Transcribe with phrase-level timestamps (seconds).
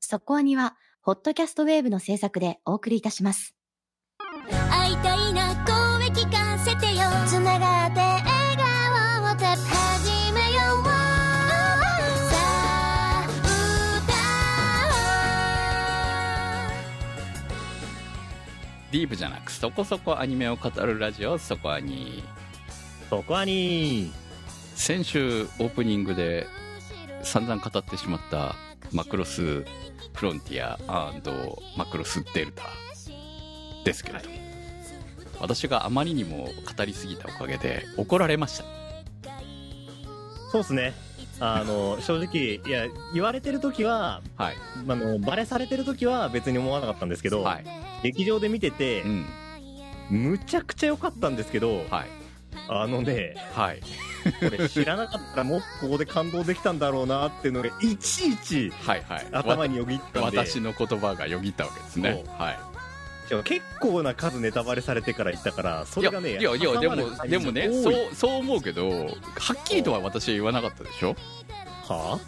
[0.00, 3.54] そこアニは、ホットキャストウェーブの制作でお送りいたします。
[4.70, 7.02] 会いたいな声聞かせてよ。
[7.26, 10.84] つながって笑顔をて始めよう。
[10.84, 10.90] さ
[12.30, 13.26] あ
[18.90, 22.22] ディープじゃなくそこそこアニメを語るラジオそこアニ。
[23.08, 24.12] そこはに
[24.74, 26.46] 先週オープニングで
[27.22, 28.54] 散々語ってしまった
[28.92, 29.64] マクロス
[30.18, 30.76] フロンティア
[31.76, 32.64] マクロスデルタ
[33.84, 34.34] ですけれども
[35.38, 38.64] 私があまりにも語りすぎたおかげで怒られました。
[40.50, 40.92] そうですね。
[41.38, 44.56] あの、正直、いや、言われてる時は、はい。
[44.88, 47.64] あの、バレされてる時は別に思わなかったんですけど、はい。
[48.02, 49.26] 劇場で見ててう、ん。
[50.10, 52.17] むちゃくちゃ良かったんですけど、はい
[52.68, 53.80] あのね、はい。
[54.40, 59.26] これ知らなかったらもっとここで感動できたんだろうなっていうのが、いちいちはいはい。
[59.32, 62.24] 頭によぎったんで、私の言葉がよぎったわけですね。
[62.38, 62.58] はい。
[63.44, 71.14] 結構な数ネタバレされてから言ったから、それがね、いやいやでもでもねそうそう思うけどはっきりとは私は言わなかったでしょ？
[71.94, 72.20] は は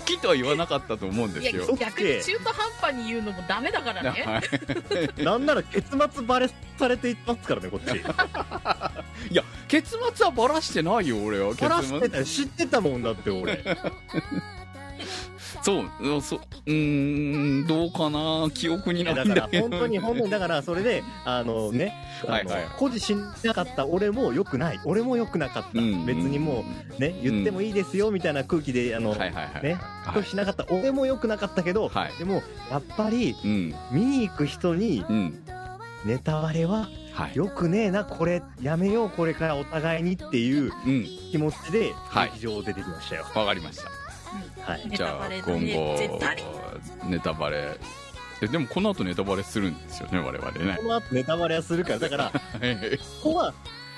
[0.00, 1.76] っきりとは言わなかったと思うんですよ。
[1.76, 4.24] 逆に中途半端に言うのもダメだからね。
[4.26, 4.42] は
[5.22, 7.96] なんなら結末バレされていますからね、こっち。
[9.30, 11.54] いや結末はバラしてないよ俺は。
[11.54, 13.62] バラしてた知ってたもんだって、俺。
[15.62, 19.34] そううんそうんどうかな記憶にないんだけど。
[19.34, 22.64] だから本当に本当にだからそれであのねあのはいはい。
[22.76, 24.80] 誇示しなかった俺も良くない。
[24.84, 26.64] 俺も良くなかった、うん別にも
[26.96, 29.62] うね言ってもいいですよみたいな空気であの、はいはいはい。
[29.62, 29.74] ね
[30.04, 30.16] はい。
[30.18, 30.64] 拒否しなかった。
[30.70, 32.12] 俺も良くなかったけど、はい。
[32.18, 33.74] でもやっぱりうん。
[33.90, 35.42] 見に行く人にうん。
[36.04, 37.32] ネタバレははい。
[37.34, 41.04] 良くねえなこれやめようこれからお互いにっていううん。
[41.32, 42.30] 気持ちではい。
[42.34, 43.90] 劇場出てきましたよ、わかりました
[44.68, 44.90] はい。
[44.94, 45.96] じゃあ今後
[47.08, 47.78] ネタバレ。
[48.40, 50.76] えでもこの後ネタバレするんですよね我々ね。
[50.76, 52.32] この後ネタバレはするからだから
[53.22, 53.54] ここは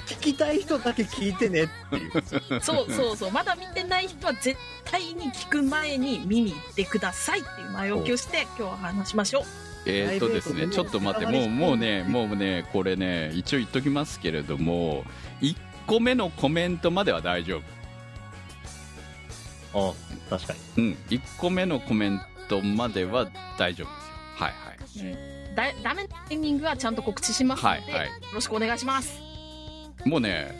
[0.06, 2.60] 聞きたい人だけ聞いてねっていう。
[2.62, 3.30] そうそうそう。
[3.32, 9.42] まだ見てない人は絶対に聞く前に見に行ってくださいっていう前置きをして今日は話しましょう。
[9.86, 15.04] えーっとですね、ちょっと待って、もう、もうね、もうね、これね、一応言っときますけれども、
[15.40, 17.79] 1個目のコメントまでは大丈夫。
[19.74, 19.92] あ
[20.28, 20.84] 確かに。
[20.84, 24.44] うん、1個目のコメントまでは大丈夫ですよ。
[24.46, 28.06] はいだダメなタイミングはちゃんと告知しますので、はいはい。
[28.06, 29.20] よろしくお願いします。
[29.98, 30.08] はい。
[30.08, 30.54] もうね、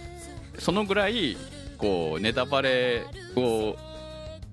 [0.58, 1.36] そのぐらい、
[1.78, 3.04] こう、ネタバレ
[3.36, 3.76] を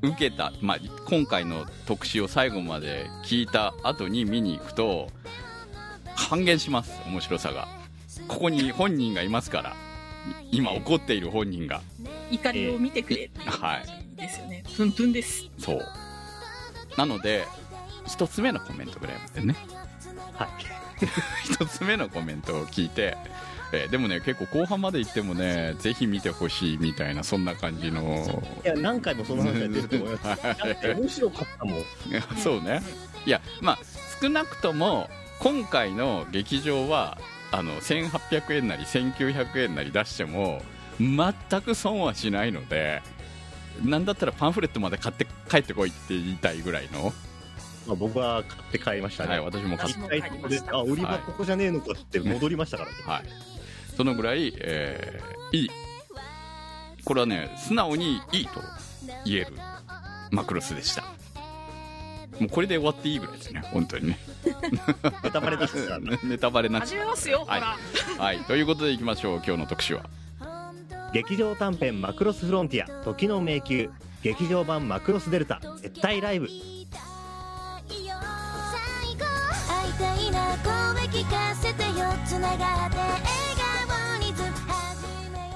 [0.01, 0.77] 受けた、まあ、
[1.09, 5.09] 今回の特集を最後まで聞いた後に見に行くと、
[6.15, 7.67] 半減します、面白さが。
[8.27, 9.75] ここに本人がいますから、
[10.51, 11.81] 今怒っている本人が。
[12.31, 15.85] 怒りを見てくれっていうですよねプンプンですそう。
[16.97, 17.45] なので、
[18.07, 19.55] 一つ目のコメントぐらいまでね。
[20.33, 20.49] はい
[21.45, 23.17] 一つ目のコメントを聞いて、
[23.71, 28.43] えーでもね、結構後半まで行ってもね、ぜひ見てほしいみたいな、そんな感じの。
[28.63, 31.83] いや何回もその話やってると思いますだって面白かったもん
[32.41, 32.81] そうね。
[33.25, 33.79] いや、まあ、
[34.21, 37.19] 少なくとも、今回の劇場は、
[37.51, 40.61] あの、1800円なり1900円なり出しても、
[40.99, 43.01] 全く損はしないので、
[43.83, 47.13] なんだったらパンフレットまで買って帰ってこいって言いたいぐらいの、
[47.85, 53.23] まあ、僕は買って帰りましたね、はい、私も買っ私も一回ここであ売り場ここじゃねえのかって戻りましたからね、はい。
[53.95, 55.69] そのぐらい、えーいい。
[57.05, 58.61] これはね、素直にいいと
[59.25, 59.53] 言える
[60.31, 61.05] マクロスでした。
[62.39, 64.19] もうこれで終わっていいぐらいですね、本当にね。
[65.23, 66.95] ネタバレ出してたら ネタバレなし始。
[66.97, 67.77] めますよ、はいほら
[68.23, 68.39] はい。
[68.39, 70.03] ということでいきましょう、今日の特集は。
[71.13, 73.87] 劇場短編マクロスフロンティア時の迷宮
[74.21, 76.63] 劇場版マクロスデルタ絶対ライブ最後
[79.67, 80.73] 会いたいな声
[81.07, 83.15] 聞かせてよつながって笑
[83.87, 85.39] 顔にず始め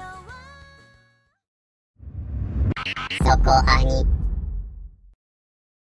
[3.20, 4.21] うそこアニ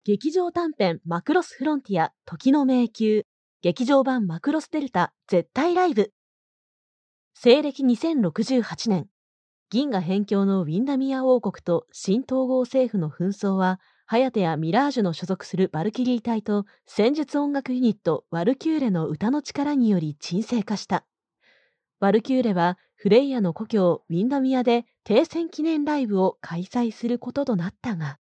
[0.08, 3.24] 劇場短編マクロスフロンティア時の迷宮。
[3.64, 6.12] 劇場版マクロスデルタ絶対ライブ。
[7.34, 9.08] 西暦2068年。
[9.72, 21.04] 銀河辺境のウィンダミア王国と新統合政府の紛争はハヤテやミラージュの所属するバルキリー隊と戦術音楽ユニットワルキューレの歌の力により沈静化した。
[22.00, 28.20] ワルキューレはフレイヤの故郷ウィンダミアで停戦記念ライブを開催することとなったが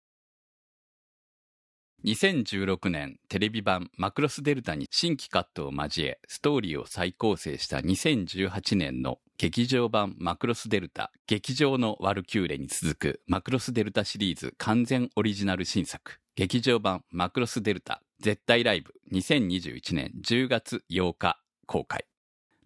[2.04, 16.20] 2016年テレビ版マクロスデルタに新規カットを交えストーリーを再構成した2018年の劇場版マクロスデルタ劇場のワルキューレに続くマクロスデルタシリーズ完全オリジナル新作。
[16.36, 22.04] 劇場版マクロスデルタ絶対ライブ2021年10月8日公開。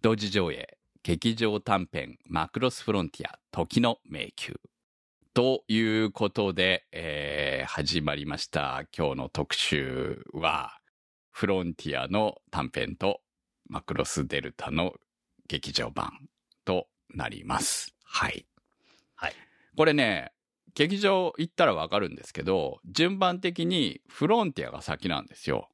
[0.01, 4.57] 同時上映劇場短編マクロスフロンティア時の迷宮。
[5.33, 10.79] ということで、えー始まりました今日の特集は
[11.29, 13.21] フロンティアの短編と
[13.67, 14.93] マクロスデルタの
[15.47, 16.11] 劇場版
[16.65, 17.93] となります。
[18.03, 18.47] はい。
[19.15, 19.33] はい。
[19.77, 20.31] これね、
[20.73, 25.69] 劇場行ったらわかるんですけど、順番的にフロンティアが先なんですよ。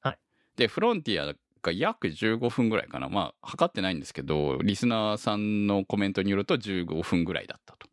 [0.00, 0.18] はい。
[0.56, 3.10] で、フロンティアが約15分ぐらいかな。
[3.10, 7.89] まあ、測ってないんですけど、リスナーさんのコメントによると15分ぐらいだったと。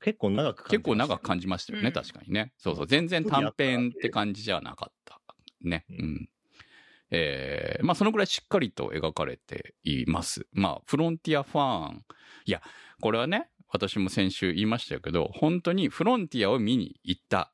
[0.00, 2.52] 結構長く感じ結構長く感じましたよね、うん確かにね。
[2.58, 5.20] そうそう、全然短編って感じじゃなかった。
[5.62, 5.84] ね。
[5.90, 6.28] ううんん。
[7.10, 10.46] えーまあそのぐらいしっかりと描かれています。
[10.52, 12.04] まあ、フロンティアファン、
[12.46, 12.62] いや、
[13.00, 17.52] これはね、私も先週言いましたけど、本当にフロンティアを見に行った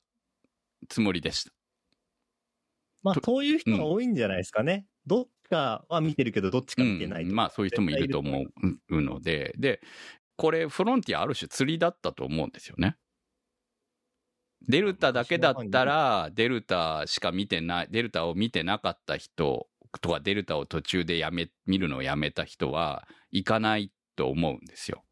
[0.88, 1.52] つもりでした。
[3.02, 4.86] まあ、そういう人が多いんじゃないですかね。
[5.06, 8.46] どっちかは見てるけど、どっちか見てないうんまあそういう人もいると思
[8.88, 9.80] うので、で、
[10.36, 12.96] これフロンティアある種釣りだったと思うんですよね。
[14.68, 19.68] デルタだけだったら、デルタしか見てない、デルタを見てなかった人
[20.00, 25.04] とか、デルタを途中でやめ、見るのをやめた人は、行かないと思うんですよ。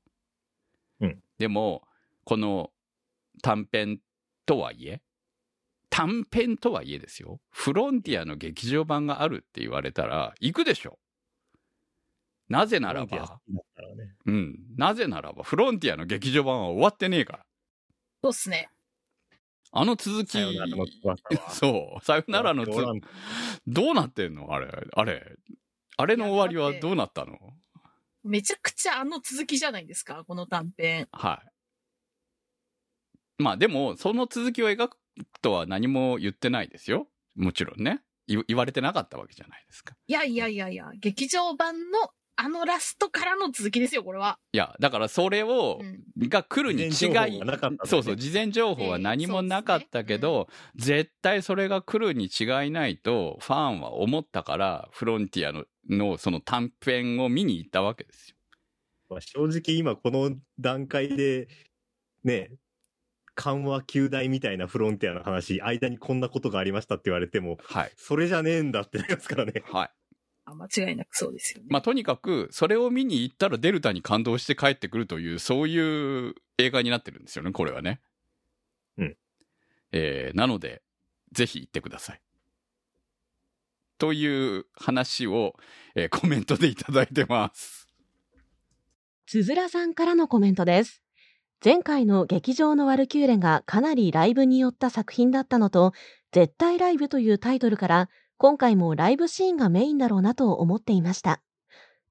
[1.01, 1.83] うんでも、
[2.25, 2.71] この
[3.43, 4.01] 短編
[4.47, 5.01] とはいえ、
[5.89, 7.41] 短編とはいえですよ。
[7.51, 10.99] フロンティアの劇場版があるって言われたら、行くでしょ。
[12.51, 13.41] なぜならば
[14.27, 14.59] うん。
[14.77, 17.47] なぜならば、フロンティアの劇場版は終わってねえから。
[18.23, 18.69] そうっすね。
[19.73, 21.17] あの続きさよならの翼は。
[21.55, 22.05] そう。
[22.05, 22.71] さよならのつ
[23.69, 24.53] どうなってんの？
[24.53, 24.69] あれ。
[24.93, 25.37] あれ。
[25.97, 27.39] あれの終わりはどうなったの？
[28.25, 31.09] めちゃくちゃあの続きじゃないですか、この短編。
[31.13, 31.41] は
[33.39, 33.43] い。
[33.43, 34.99] まあでも、その続きを描く
[35.41, 37.09] とは何も言ってないですよ。
[37.37, 38.03] もちろんね。
[38.27, 39.95] 言言われてなかったわけじゃないですか。
[40.09, 42.11] いやいやいやいや、劇場版の
[42.43, 44.39] あのラストからの続きですよ、これは。
[44.53, 45.79] いや、だからそれを
[46.17, 46.29] う、ん。
[46.31, 47.43] が来るに違い、ね
[47.85, 58.37] そうそう、事前情報は何もなかったけど、絶対それが来るに違いないと、ファンは思ったから、フロンティアののその短編を見に行ったわけですよ。
[59.11, 61.49] まあ正直今この段階で、
[62.25, 62.53] ね、
[63.35, 67.93] 緩和球大みたいなフロンティアの話、間にこんなことがありましたって言われても、はい。
[67.97, 69.63] それじゃねえんだってなりますからね。
[69.67, 69.91] はい。
[70.51, 71.67] あ間違いなくそうですよね。
[71.71, 78.01] まあ、とにかく、それを見に行ったらデルタに感動して帰ってくるという、そういう映画になってるんですよね、これはね。
[78.99, 79.17] うん。
[79.93, 80.83] えー、なので、
[81.33, 82.21] ぜひ行ってください。
[83.99, 85.55] という話を、
[85.95, 87.87] えーコメントでいただいてます。
[89.27, 91.03] つづらさんからのコメントです。
[91.63, 95.93] 前回の劇場のワルキューレがかなりライブによった作品だったのと、
[96.33, 98.09] 絶対ライブというタイトルから、
[98.43, 101.43] 今回もライブシーンがメインだろうなと思っていました。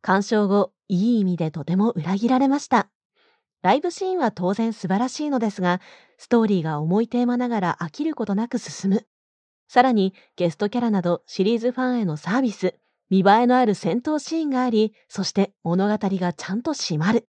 [0.03, 2.87] 鑑賞後、いい意味でとても裏切られました。
[3.63, 5.81] ライブシーンは当然素晴らしいのですが、
[6.19, 9.07] ストーリーが重いテーマながら飽きることなく進む。
[9.67, 12.75] さらに、ゲストキャラなどシリーズファンへのサービス、
[13.09, 17.27] 見栄えのある戦闘シーンがあり、そして物語がちゃんと締まる。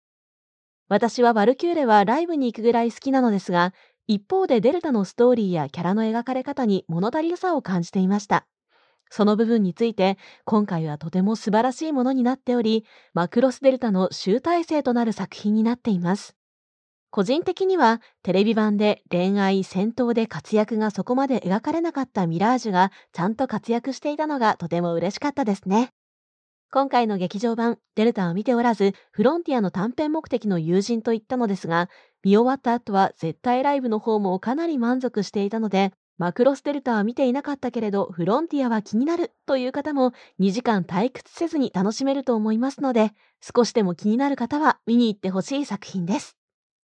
[0.89, 3.75] 私はワルキューレはライブに行くぐらい好きなのですが、
[4.09, 8.49] 一方でデルタのストーリーやキャラの描かれ方に物足りさを感じていました。
[9.11, 12.85] その部分について、今回はとても素晴らしいものになっており、
[13.15, 16.35] マクロスデルタの集大成となる作品になっています。
[17.11, 25.91] 個人的には、テレビ版で恋愛、戦闘で活躍がそこまで描かれなかったミラージュがちゃんと活躍していたのがとても嬉しかったですね。
[26.71, 31.89] 今回の劇場版、デルタを見ておらず、フロンティアの短編目的の友人と言ったのですが、
[32.23, 46.37] 見終わった後は絶対ライブの方もかなり満足していたので、マクロスデルタは見ていなかったけれど、フロンティアは気になるという方も2時間退屈せずに楽しめると思いますので、少しでも気になる方は見に行ってほしい作品です。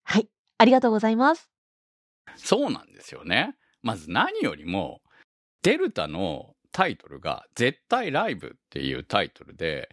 [0.04, 1.50] はい、ありがとうございます。
[2.36, 3.56] そうなんですよね。
[3.82, 5.02] まず何よりも、
[5.62, 9.88] デルタのタイトルが絶対ライブっていうタイトルで、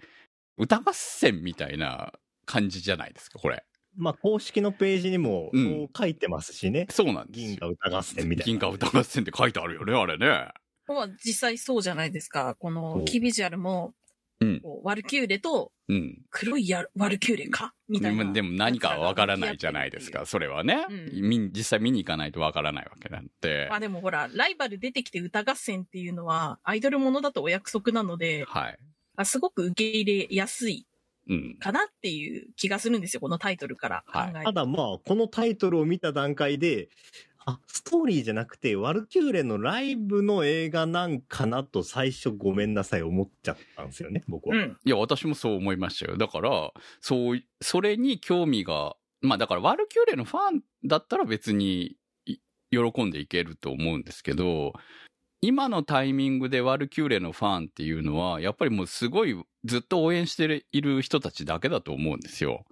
[0.57, 2.13] 歌合戦みたいな
[2.45, 3.63] 感じじゃないですか、これ。
[3.98, 5.51] まあ、公式のページにも
[5.95, 6.88] 書いてますしね。
[6.89, 7.57] そうなんです銀よ。
[7.60, 8.45] 河歌合戦みたいな。
[8.45, 10.50] 銀河歌合戦って書いてあるよね、あれね。
[10.88, 12.55] まあ実際そうじゃないですか。
[12.60, 13.93] このキービジュアルも、
[14.39, 14.62] うん。
[14.83, 16.17] ワルキューレとうん。
[16.31, 17.74] 黒いやワルキューレか？
[17.88, 18.24] みたいな。
[18.24, 20.25] でもでも何かわからないじゃないですか。
[20.25, 23.67] それはね、うんみ実際見に行かないとわからないわけなんで。
[23.69, 28.77] まあでもほら、ライバル出てきて歌合戦っていうのは、アイドルものだとお約束なので、はい。
[29.15, 30.90] あすごく受け入れやすいうん。
[31.59, 34.43] かなっていう気がするんですよ、このタイトルから考えると。
[34.45, 36.89] ただまあ、このタイトルを見た段階で、
[37.45, 44.55] あ、ストーリーじゃなくて、ワルキューレのライブの映画なんかなと最初ごめんなさい思っちゃったんですよね、僕は。
[44.55, 44.77] うん。
[44.83, 46.17] いや、私もそう思いましたよ。
[46.17, 52.38] だから、そう、それに興味が、まあだから、ワルキューレのファンだったら別にい
[52.71, 54.73] 喜んでいけると思うんですけど、
[55.43, 62.63] 今のタイミングでワルキューレのファンっていうのは、やっぱりもうすごいずっと応援している人たちだけだと思うんですよ。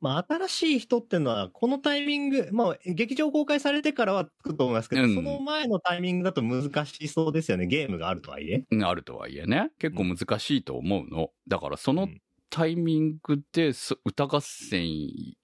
[0.00, 8.64] まあ、新しい人っていうのは、このタイミング、まあ、劇場公開されてからはつくと思いますけど、うんその前のタイミングだと難しそうですよね、ゲームがあるとはいえ。
[8.84, 11.30] あるとはいえね、結構難しいと思うの。
[11.48, 14.86] だからそのうんタイミングでそ歌合戦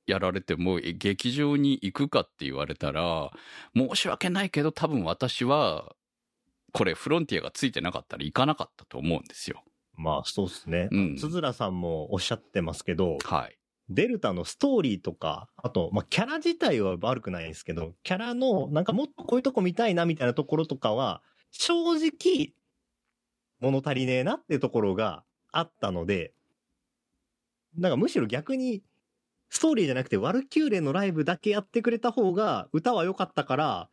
[0.06, 3.30] やられてもえ劇場に行くかって言われたら、
[3.74, 5.96] 申し訳ないけど多分私は、
[6.72, 9.62] これフロンティアがついてなかったら行かなかったと思うんですよ。
[9.96, 10.88] まあ、そうですね。
[10.90, 13.56] うんつづらさんもおっしゃってますけど、はい。
[13.90, 22.54] デルタのストーリーとか、あと、まあ、キャラ自体は悪くないんですけど、キャラの、なんかもっとこういうとこ見たいなみたいなところとかは、正直、
[23.58, 26.32] 物足りねえなっていうところがあったので、
[27.76, 28.82] なんかむしろ逆に、
[29.48, 33.88] ストーリーじゃなくて、ワルキューレのライブだけやってくれた方が、歌は良かったから、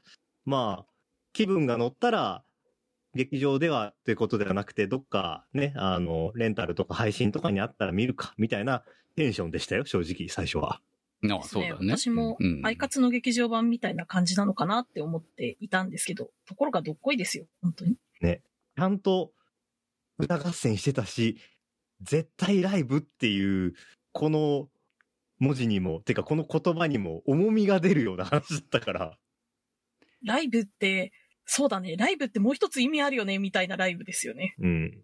[0.45, 0.91] まあ、
[1.33, 2.43] 気分が乗ったら、
[3.15, 8.83] 劇場ではということではなくて、どっかね、あの、レンタルとか配信とかにあったら見るか、みたいな
[9.15, 10.81] テンションでしたよ、正直、最初は。
[11.23, 11.97] あそうだね。
[11.97, 17.97] 私もうん、アイカツの劇場版みたいな感じなのかなって思っていたんですけど、ところがどっこいですよ、本当に。
[18.21, 19.31] ちゃんと
[20.19, 21.39] 歌合戦してたし、
[22.01, 23.73] 絶対ライブっていう、
[24.11, 24.69] この
[25.39, 29.17] 文字にも、てかこの言葉にも重みが出るような話だったから、
[30.23, 31.11] ライブって、
[31.47, 34.53] そうだね、ライブってもう一つ意味あるよね、みたいなライブですよね。
[34.59, 35.01] うん。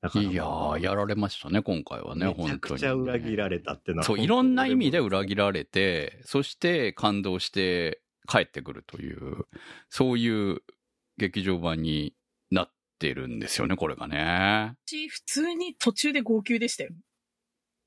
[0.00, 4.04] だからいやー、やられましたね、今回はね、め本当に、ちゃくちゃ裏切られたってのは。
[4.04, 9.46] そう、いろんな意味で裏切れられて、そして感動して帰ってくるという、
[9.90, 10.62] そういう
[11.16, 12.14] 劇場版に
[12.52, 14.76] なってるんですよね、これがね。
[14.86, 16.90] 私、普通に途中で号泣でしたよ。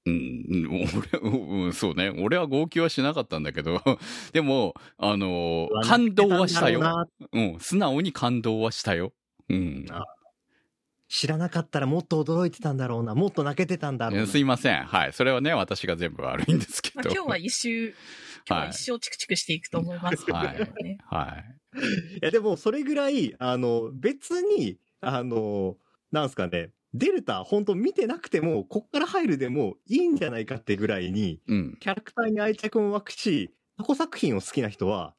[0.05, 2.10] うん、うん俺、うん、そうね。
[2.17, 3.81] 俺は号泣はしなかったんだけど、
[4.34, 7.08] でも、あの、感動はしたよ。
[7.31, 9.13] うん、素直に感動はしたよ。
[9.50, 9.86] うん。
[9.89, 10.05] あ
[11.13, 14.25] 知らなかったらもっと驚いてたんだろうな、もっと泣けてたんだろうな。
[14.25, 14.86] すいません。
[14.86, 15.13] はい。
[15.13, 17.01] それはね、私が全部悪いんですけど。
[17.01, 17.88] まあ、今日は一周、
[18.48, 20.98] 今日は一生チクチクしていくと思いますけどはいね。
[21.05, 21.43] は
[21.75, 21.79] い。
[22.15, 25.75] いや、でも、それぐらい、あの、別に、あの、
[26.13, 31.77] なんすかね、デルタ、本当見てなくても、こっから入るでもいいんじゃないかってぐらいに、うん。
[31.79, 35.15] キャラクターに愛着も湧くし、過去作品を好きな人は、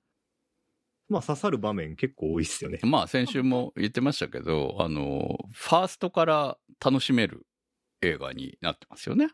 [1.09, 2.79] まあ刺さる場面結構多いっすよね。
[2.83, 7.47] まあ、先週も言ってましたけど、あの、ファーストから楽しめる
[8.03, 9.29] 映画になってますよね。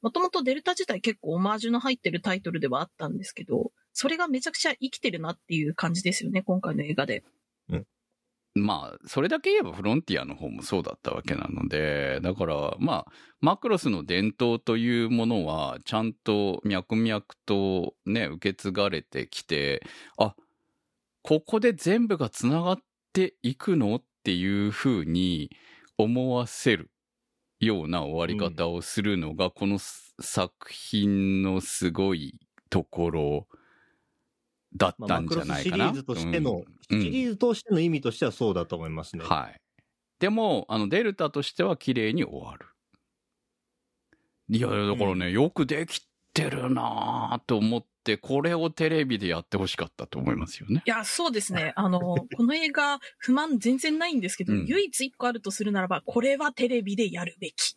[0.00, 7.24] もともとデルタ自体結構オマージュの入ってるタイトルではあったんですけど、それがめちゃくちゃ生きてるなっていう感じですよね、今回の映画で。
[8.62, 19.82] まあ、それだけ言えばフロンティアの方もそうだったわけなので、だから、まあ、マクロスの伝統というものは、ちゃんと脈々とね、受け継がれてきて、
[20.18, 20.34] あ、
[21.22, 22.78] ここで全部が繋がっ
[23.12, 25.50] ていくのっていうふうに
[25.96, 26.90] 思わせる
[27.60, 32.38] ような終わり方をするのが、この作品のすごい
[32.70, 33.46] ところ。
[34.76, 35.84] だったんじゃないかな。
[35.84, 39.24] まあシリーズとしての、うんシリーズとしての意味としてはそうだと思いますね。
[39.24, 39.60] はい。
[40.20, 42.66] でも、あの、デルタとしては綺麗に終わる。
[44.48, 50.82] いや、だからね、よくできてるなぁと思って、これをテレビでやってほしかったと思いますよね。
[50.86, 51.72] いや、そうですね。
[51.76, 57.76] あの、この映画、不満全然ないんですけど、うん唯一一個あるとするならば、これはテレビでやるべき。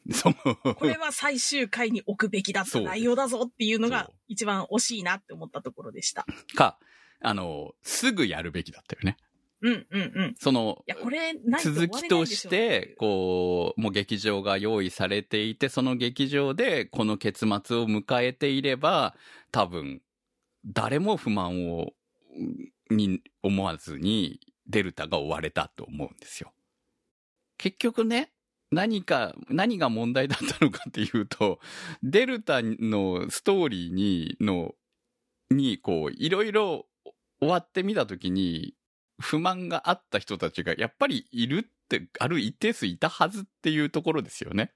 [0.76, 6.26] これは最終回に置くべきだった内容だぞっていうのが一番惜しいなって思ったところでした。
[6.56, 6.78] か、
[7.22, 9.18] あの、すぐやるべきだったよね。
[9.62, 10.30] うんうんうん。
[10.32, 10.84] いその、
[11.62, 19.16] 続きとして、こう、もう劇場が用意されていて、その劇場でこの結末を迎えていれば、
[19.52, 20.02] 多分、
[20.66, 21.94] 誰も不満を、
[22.90, 26.54] に思わずに、デルタが終われたと思うんですよ。
[27.58, 28.32] 結局ね、
[28.72, 31.60] 何か、何が問題だったのかっていうと、
[32.04, 34.74] デルタのストーリーに、の、
[35.50, 36.88] に、こう、いろいろ
[37.40, 38.76] 終わってみたときに、
[39.22, 44.74] 不満があった人たちがやっぱりいるってある一定数いたはずっていうところですよね。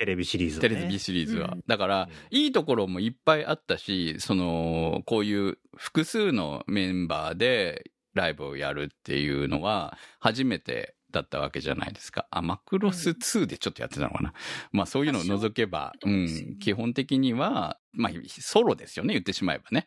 [0.00, 0.68] テレビシリーズはね。
[0.70, 1.52] テレビシリーズは。
[1.52, 12.26] うんだから、いいところもいっぱいあったし、その、こういう複数のメンバーでライブをやるっていうのが初めてだったわけじゃないですか。
[12.30, 14.32] あ、マクロス2でちょっとやってたのかな。
[14.72, 19.86] まあそういうのを除けば、うん、基本的には、まあソロですよね、言ってしまえばね。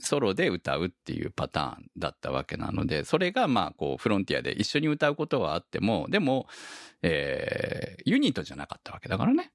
[0.00, 6.46] ソロで歌うっていうパターンだったわけなので、それがまあこうフロンティアで一緒に歌うことはあっても、でも、
[7.02, 9.52] えー、ユニットじゃなかったわけだからね。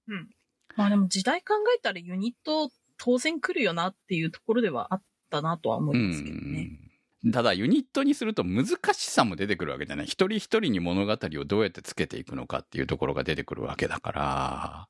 [0.75, 6.41] まあでも時代考えたらユニット当然来るよなっていうところではあったなとは思いますけどね。
[6.41, 6.93] うん
[7.31, 10.07] ただユニットにすると難しさも出てくるわけじゃない。
[10.07, 14.88] 一人一人に物語をどうやってつけていくのかっていうところが出てくるわけだから、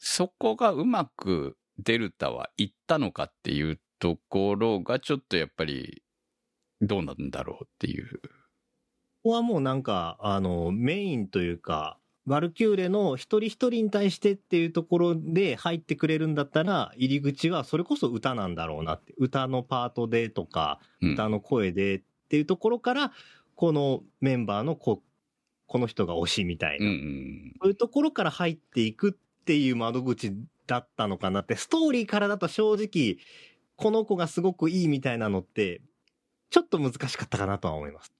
[0.00, 6.02] そこがうまくデルタはいったのかっていうところがちょっとやっぱり
[6.80, 8.20] どうなんだろうっていう。
[9.24, 19.14] ここはもうなんか、あの、メインというか、ワルキューレの一人一人に対してっていうところで入ってくれるんだったら、入り口はそれこそ歌なんだろうなって。
[19.18, 23.12] 歌のパートでとか、うん歌の声でっていうところから、
[23.54, 25.02] このメンバーのこ、
[25.66, 27.52] この人が推しみたいうんうな、ん。
[27.62, 30.32] そういうところから入っていくっていう窓口
[30.66, 33.16] だったのかなって、ストーリーからだと正直、
[33.78, 35.80] この子がすごくいいみたいなのって、
[36.50, 38.12] ちょっと難しかったかなとは思います。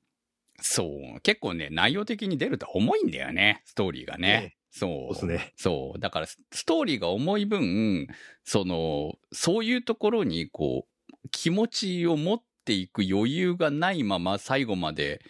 [0.61, 1.21] そう。
[1.23, 4.57] 結構ね、内容的に出ると重いんだよね、ストーリーがね。
[4.71, 5.15] そう。
[5.17, 5.53] そうですね。
[5.57, 5.99] そう。
[5.99, 8.07] だから、スストーリーが重い分、
[8.45, 15.23] その、そういうところに、こう、気持ちを持っていく余裕がないまま最後まで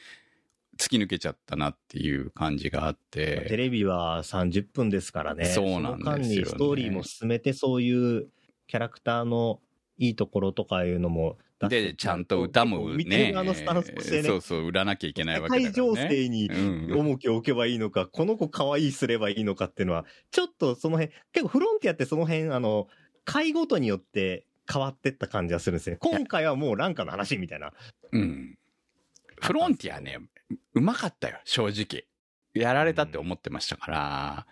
[0.78, 3.56] 突き抜けちゃったなっていう感じがあっテて。
[3.56, 5.46] レビは30分ですからね。
[5.46, 8.28] そうなんですよねその間にストーリーも進めて、そういう
[8.66, 9.60] キャラクターの
[9.98, 16.08] いいところとかいうのもで、ちゃんと歌もねのスタンスとしてねそう、そう、売らなきゃいけない世わけだからね。
[16.08, 16.96] 勢にうん。
[16.96, 22.86] 重きを置けばいいのか、この子可愛いすればいいのかっていうのは、ちょっとその辺、結構フロンティアってその辺、あの、
[23.24, 25.96] 回ごとによって変わってった感じがするんですね。
[25.98, 27.72] 今回はもうランカの話みたいな。
[28.12, 28.56] うん。
[29.40, 30.18] フロンティアね、
[30.74, 32.04] うまかったよ、正直。
[32.54, 34.46] やられたって思ってましたから。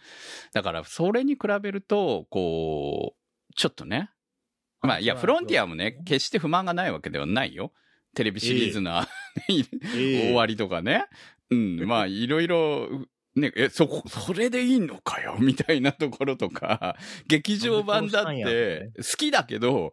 [0.53, 4.11] だから、それに比べると、こう、ちょっとね。
[4.87, 7.73] まあ、いや、フロンティアもね、決して不満がないわけではないよ。
[8.15, 9.05] テレビシリーズの、
[9.93, 11.07] 終わりとかね。
[11.51, 12.89] うん、 まあ、いろいろ、
[13.35, 16.97] ね、え、そこ、それでいいのかよ、 みたいなところとか、
[17.29, 19.93] 劇場版だって、好きだけど、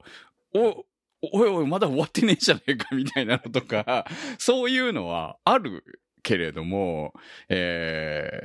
[0.54, 0.86] お、
[1.34, 5.84] おいおい、まだ終わってねえじゃねえか、 みたいなのとか、そういうのはある
[6.22, 7.14] けれども、
[7.50, 8.42] え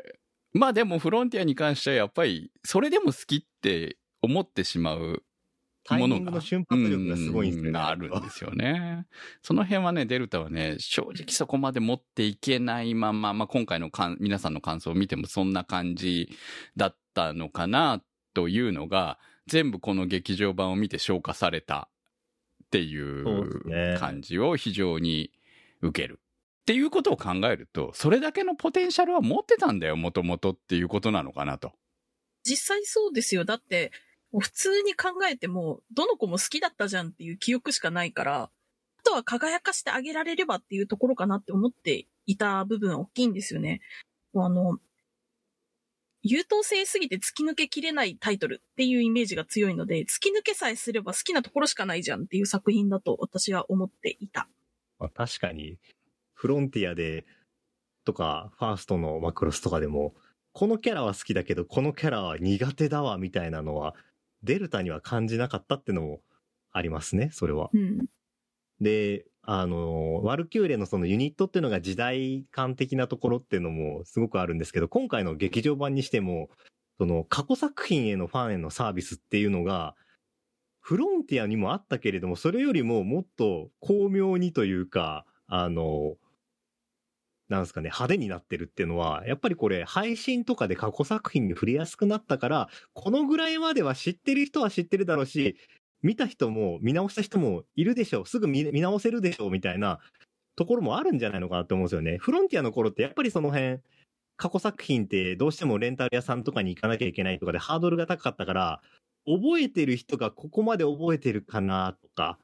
[0.54, 5.22] ー、まあでもフロンティアに関してはやっぱり、それでも好きって思ってしまう
[5.88, 7.78] タイものがミングの瞬発力がすごいんですよね。
[7.78, 9.06] うあるんですよね。
[9.42, 16.28] その辺はね、デルタはね、正直そこまで持っていけないまま、まあ、今回のかん皆さんの感想を見てもそんな感じ
[16.76, 18.02] だったのかな
[18.34, 21.88] というのが、全部この劇場版を見て消化された
[22.64, 25.30] っていそう感じを非常に
[25.80, 26.20] 受ける。
[26.62, 31.72] っていうことを考えると、それだけのポテンシャルは持ってたんだよ、もともとっていうことなのかなと。
[32.44, 33.46] 実際そうですよ。
[33.46, 33.90] だって、
[34.32, 38.50] 普通に考えても、どの子も好きだったじゃんっていう記憶しかないから、あ
[39.02, 43.80] とは輝かしてあげられればっていうところかなって思っていた部分大きいんですよね。
[44.34, 44.78] あの、
[46.22, 54.48] 優等生すぎて突き抜けきれないタイトルっていうイメージが強いので、突き抜けさえすれば好きなところしかないじゃんっていう作品だと私は思っていた。
[54.98, 55.78] まあ、確かに、
[56.34, 57.24] フロンティアで、
[58.04, 60.14] とか、ファーストのマクロスとかでも、
[60.52, 63.94] このキャラは好きだけど、このキャラは苦手だわ、みたいなのは、
[64.42, 66.20] デルタには感じなかったってのも
[66.72, 67.70] ありますね、それは。
[67.72, 68.06] うん。
[68.80, 76.50] で、あの、ワルキューレのそのユニットっていうのが時代感的なところっていうのもすごくあるんですけど、今回の劇場版にしても、
[76.98, 79.94] その過去作品へのファンへのサービスっていうのが、
[80.80, 86.16] フロンティアにもあったけれども、それよりももっと巧妙にというか、あの、
[87.48, 95.56] なんですかね、派手になってるっていうのは、やっぱりこれ配信とかで過去作品に触れやすくなったから、このぐらいまでは知ってる人は知ってるだろうし、
[96.02, 98.26] 見た人も見直した人もいるでしょう。
[98.26, 99.98] すぐ見見直せるでしょうみたいな
[100.56, 102.18] ところもあるんじゃないのかなって思うんですよね。
[102.18, 103.78] フロンティアの頃ってやっぱりその辺、
[104.36, 108.82] 過去作品ってどうしてもレンタル屋さんとかに行かなきゃいけないとかでハードルが高かったから、
[109.26, 112.38] 覚えてる人がここまで覚えてるかなとか、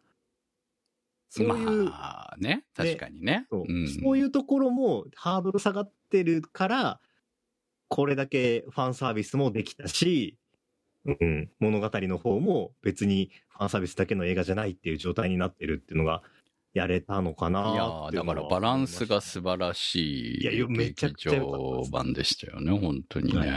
[1.28, 3.46] そういう、まあね、確かにね。
[3.50, 3.64] そう。
[3.68, 3.88] うん。
[3.88, 7.00] そういうところもハードル下がってるから、
[7.88, 10.36] これだけファンサービスもできたし、
[11.06, 16.22] うん、物語の方も別にファンサービスだけの映画じゃないっていう状態になってるっていうのが、
[16.74, 21.40] やれたのかないやだからバランスが素晴らしいいやめちゃくちゃ
[21.92, 23.48] 版でしたよね、本当にね。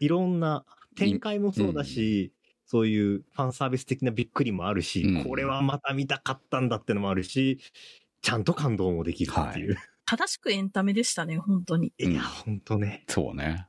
[0.00, 2.32] いろんな展開もそうだし、
[2.70, 7.58] そういうファンサービス的なびっくりもあるし、うんこれはまた見たかったんだってのもあるし、
[8.22, 9.76] ちゃんと感動もできるっていう。
[10.06, 11.92] 正しくエンタメでしたね、本当に。
[11.98, 13.04] い、や、ほんとね。
[13.08, 13.66] そうね。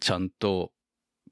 [0.00, 0.72] ちゃんと、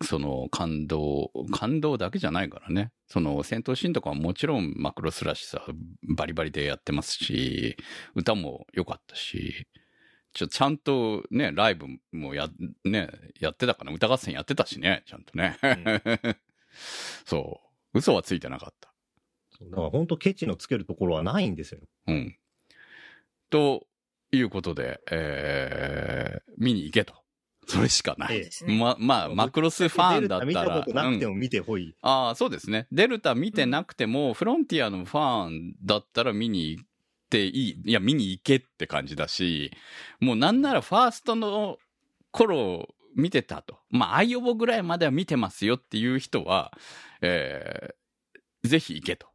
[0.03, 2.93] その感動、感動だけじゃないからね。
[3.07, 5.65] その戦闘シーンとかはもちろんマクロスらしさ
[6.03, 7.79] バリバリでやってますし、
[8.15, 9.67] 歌も良かったし、
[10.35, 12.51] ちょ、ちゃんとね、ライブもや、
[12.85, 13.09] ね、
[13.41, 13.93] やってたかな。
[13.93, 15.57] 歌合戦やってたしね、ちゃんとね。
[17.25, 17.61] そ
[17.95, 17.99] う。
[17.99, 18.93] 嘘はついてなかった。
[19.71, 21.81] だから本当ケチのつけるところはないんですよ。
[22.07, 22.37] うん。
[23.51, 23.87] と
[24.31, 27.15] いうことで、えー、見に行けと。
[27.67, 28.37] それしかない。
[28.37, 30.81] ええですねま、まあ、マクロスファンだった見たら。
[30.81, 31.95] ことなくてうんも見てほい。
[32.01, 32.87] ああ、そうですね。
[32.93, 36.85] デルタ見てなくても、フロンティアのファンだったら見に行っ
[37.29, 37.83] ていい。
[37.85, 39.71] いや、見に行けって感じだし、
[40.19, 41.79] もうなんならファーストの
[42.31, 43.79] 頃見てたと。
[43.91, 46.73] まあ、アイオボぐらいまでは見てますよっていう人は、
[47.21, 49.29] えー、ぜひ行けと。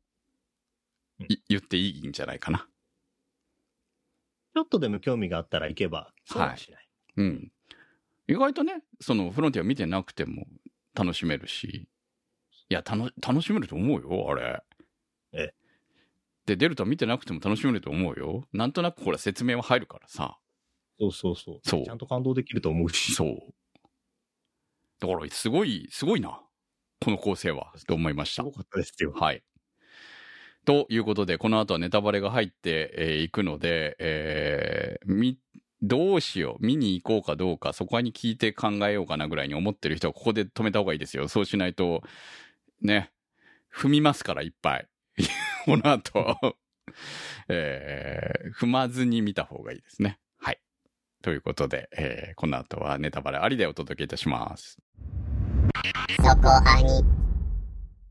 [1.27, 2.67] い言っていいんじゃないかな。
[4.53, 6.87] ちょっとでも興味があったら行けば、そうかもしれない。
[7.17, 7.51] うん。
[8.27, 10.45] 意外とね、そのフロンティア見てなくても
[10.93, 11.87] 楽しめるし、
[12.69, 14.63] いや、たの楽しめると思うよ、あれ。
[15.33, 15.53] え
[16.45, 18.43] で、デルタ見てなくても楽しめると思うよ。
[18.53, 20.37] なんとなくほら説明は入るからさ。
[20.99, 21.59] そうそうそう。
[21.63, 23.13] そうちゃんと感動できると思うし。
[23.13, 23.53] そう。
[24.99, 26.41] だから、すごい、すごいな。
[27.03, 27.73] この構成は。
[27.87, 28.51] と思いましたすご。
[28.51, 29.11] かったですよ。
[29.13, 29.43] はい。
[30.65, 35.37] ということで、この後はネタバレが入ってい、えーくので、えーみ、
[35.81, 41.27] どうしよう、見に行こうかどうか、そこに聞いて考えようかなぐらいに思ってる人はここで止めた方がいいですよ。
[41.27, 42.01] そうしないと、
[42.81, 43.11] ね、
[43.75, 44.87] 踏みますから、いっぱい。
[45.65, 46.37] この後、
[47.49, 50.19] えー踏まずに見た方がいいですね。
[51.23, 51.31] はい。
[51.31, 54.77] ということで、えーこの後はネタバレありでお届けいたします。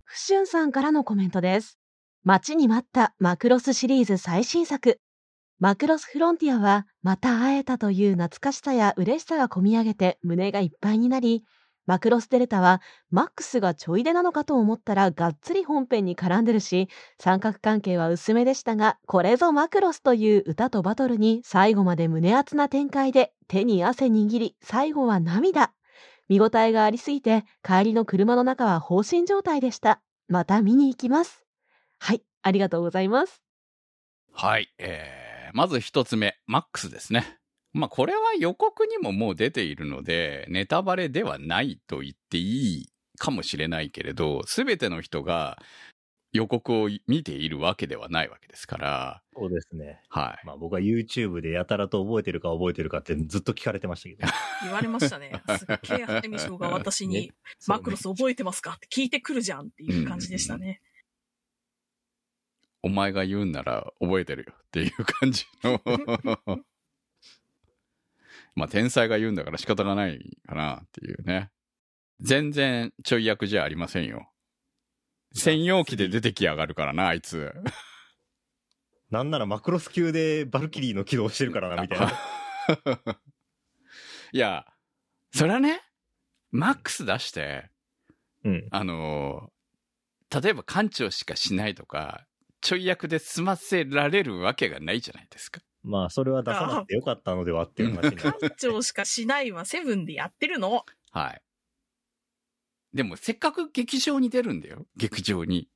[0.04, 1.78] ふしゅんさんからのコメントです。
[2.24, 5.00] 待ちに待ったマクロスシリーズ最新作。
[5.58, 11.44] マクロスフロンティアはまた会えたという懐かしさや嬉しさが込み上げて胸がいっぱいになり、
[11.86, 25.72] マクロスデルタはマックスがちょい出なのかと思ったらがっつり本編に絡んでるし、三角関係は薄めでしたが、これぞマクロスという歌とバトルに最後まで胸熱な展開で手に汗握り、最後は涙。
[26.28, 30.00] 見応えがありすぎて、帰りの車の中は放心状態でした。
[30.28, 31.44] また見に行きます。
[31.98, 33.42] はい、ありがとうございます。
[34.32, 34.72] はい。
[34.78, 37.41] えー、まず一つ目、マックスですね。
[37.72, 45.58] まあ、これは予告にももう出ているので、ネタバレではないと言っていいかもしれないけれど、すべての人が
[46.32, 50.00] 予告を見ているわけではないわけですから、そうですね。
[50.08, 50.46] はい。
[50.46, 54.32] まあ僕は YouTube でやたらと覚えてるか覚えてるかってずっと聞かれてましたけど。
[54.64, 55.42] 言われましたね。
[55.58, 57.34] すっげえハテミショが私に、ね
[57.66, 60.80] マクロス覚えてますかって聞いてくるじゃんっていう感じでしたね。
[62.82, 65.80] お前が言うんなら覚えてるよっていう感じの。
[68.54, 71.50] まあ、天才が言うんだから仕方がないかなっていうね。
[72.20, 74.28] 全然ちょい役じゃありませんよ。
[75.34, 77.52] 専用機で出てきやがるからな、あいつ。
[79.10, 82.12] なんならマクロス級でバルキリーの起動してるからな、みたいな。
[84.32, 84.66] いや、
[85.32, 85.82] それはね、
[86.50, 87.70] マックス出して、
[88.44, 88.68] うん。
[88.70, 89.52] あのー
[90.40, 92.26] 例えば艦長しかしないとか、
[92.62, 95.60] ちょい役で済ませられるわけがないじゃないですか。
[95.82, 100.84] まあ、それは出さなくてよかったのではっていう話になります館長しかしないはセブンでやってるの。
[101.10, 101.42] はい。
[102.94, 104.86] でも、せっかく劇場に出るんだよ。
[104.96, 105.68] 劇場に。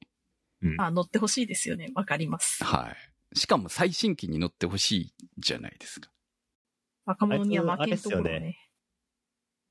[0.62, 1.90] うんあ、乗ってほしいですよね。
[1.94, 2.64] わかります。
[2.64, 2.88] は
[3.34, 3.38] い。
[3.38, 6.10] しかも最新機に乗ってほしいじゃないですか。
[7.04, 8.58] 若者には負けんところあいつあれっすよね。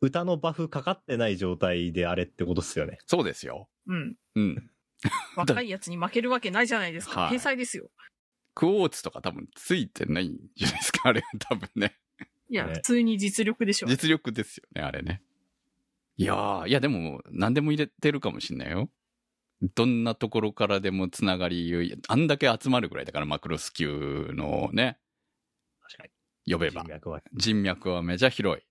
[0.01, 2.99] 歌のバフかかってない状態であれってことっすよね。
[3.07, 3.69] そうですよ。
[3.87, 4.15] うん。
[4.35, 4.69] うん。
[5.35, 7.21] 若いやつに負けるわけないじゃないですか。
[7.21, 7.89] はい天才ですよ。
[8.55, 11.01] クォーツとか多分ついてないんじゃないですか？
[11.09, 11.95] あれ、多分ね。
[12.49, 13.87] いや、ね普通に実力でしょ。
[13.87, 15.21] 実力ですよね、あれね。
[16.17, 18.89] いやー、いやでも、何でも入れてるかもしんないよ。
[19.75, 24.99] どんなところからでもつながり、あんだけ集まるぐらいだから、マクロス級のね、
[25.81, 26.03] 確か
[26.45, 26.53] に。
[26.53, 26.89] 呼べば人。
[26.91, 27.21] 脈は。
[27.33, 28.65] 人脈はめちゃ広い。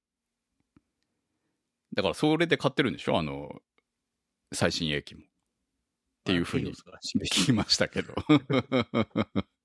[1.95, 3.19] だから、それで買ってるんでしょ？
[3.19, 3.61] あの、
[4.53, 5.23] 最新鋭機も。
[5.23, 5.25] っ
[6.25, 8.15] ていうふうに聞きましたけど。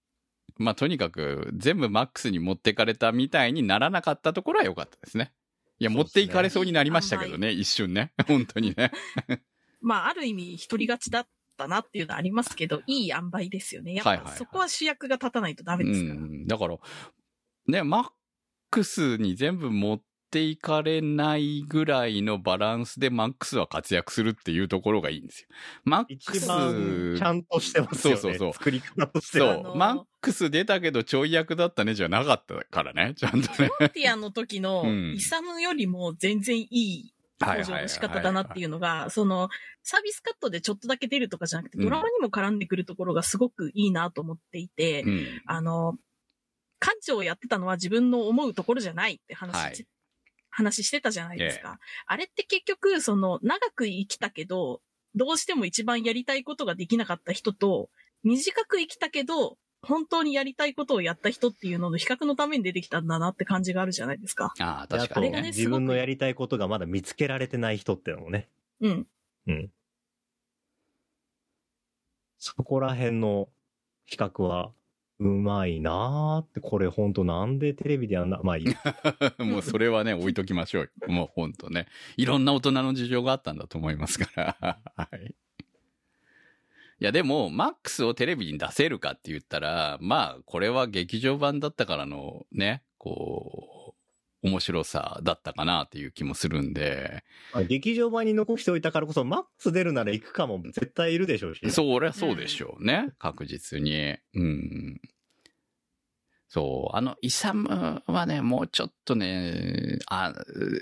[0.59, 5.33] まあ、とにかく、全部マックスに持ってかれたみたいにならなかったところは良かったですね。
[5.79, 8.13] いや、持っていかれそうになりましたけどね、一瞬ね。
[8.27, 8.91] 本当にね。
[9.81, 11.27] まあ、ある意味、一人勝ちだっ
[11.59, 13.93] ったなっていうのはありますけど、いい塩梅ですよね。
[13.93, 16.15] やっぱ、はいはいはいそこは主役が立たないとダメですから。
[16.15, 16.47] うん。
[16.47, 16.77] だから、
[17.67, 18.09] ね、マッ
[18.71, 20.05] クスに全部持って
[20.37, 25.47] いかれないぐらいのバランスでマックスは活躍するっていうところがいいんですよ。
[25.83, 28.21] マック一ス、番ちゃんとしてますよね。
[28.21, 29.53] そうそうそう作り方としてそは。
[29.53, 33.47] あのう、マックス出たけどちょい役だったねじゃなかったからね、ちゃんとね。
[33.47, 39.49] フロンティアの時のうんイサムよりも全然いい登場の仕方だなっていうのが、その、
[39.81, 45.25] サービスカットでちょっとだけ出るとかじゃなくて、うんドラマにも絡んでくるところがすごくいいなと思っていて、うん。
[45.45, 45.95] あの、
[46.79, 49.85] 館長をやってたのは自分の思うところじゃないって話、はい
[50.49, 51.79] 話してたじゃないですか。
[52.07, 54.81] あれって結局、その、長く生きたけど、
[55.15, 57.89] どうしても一番やりたいことができなかった人と、
[58.23, 64.53] 短く生きたけど、本当にやりたいことをやった人っていうのの比較のために出てきたんだなって感じがあるじゃないですか。
[64.59, 65.41] ああ、確かにね。
[65.43, 68.49] 自分のやりたいことがまだ見つけられてない人ってのもね。
[68.81, 69.07] うん。
[69.47, 69.71] うん。
[72.37, 73.47] そこら辺の
[74.05, 74.71] 比較は、
[75.19, 78.65] うまいなーって、これほんとなんでテレビでやんな、まあいい。
[79.43, 80.89] もうそれはね、置いときましょうよ。
[81.07, 81.87] もうほんとね。
[82.15, 84.79] いろんな大人の事情があったんだと思いますから。
[84.95, 85.35] はい。
[87.01, 93.78] いや、でも、マックスをテレビに出せるかって言ったら、まあ、これは劇場版だったからのね、こう、
[94.41, 97.23] 面白さだったかなっていう気もするんで、
[97.53, 101.69] まあ劇場版に残しておいたからこそ、マックス出るなら行くかも絶対いるでしょうし。
[101.71, 103.09] そう、俺はそうでしょうね。
[103.19, 104.17] 確実に。
[104.33, 105.01] うん。
[106.51, 110.33] そう、あの、イサムはね、もうちょっとね、あ、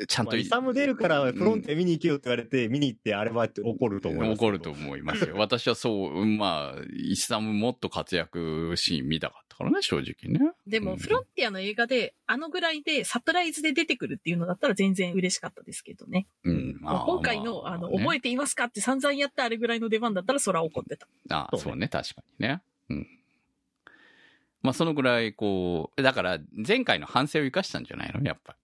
[0.07, 4.39] ちゃんと、まあ、イサム出るからフロンテ見に行けよって言われて、見に行ってあれはって怒ると思います。
[4.39, 5.35] 怒ると思いますよ。
[5.37, 10.53] 私はそう、まあ、イサムもっと活躍シーン見たかったからね、正直ね。
[10.65, 16.27] でも、うんフロンティアの映画で、あのぐらいでサプライズで出てくるっていうのだったら全然嬉しかったですけどね。
[16.45, 16.77] うん。
[16.79, 21.07] まあ今回の、まあの、ね覚えていますかって散々やったあれぐらいの出番だったらそら怒ってた。
[21.29, 22.61] あそうねそうね、確かにね。
[22.89, 23.16] うん。
[24.61, 28.21] まあ、そのぐらい、こう、だから、前回の反省を生かしたんじゃないの？
[28.23, 28.57] やっぱ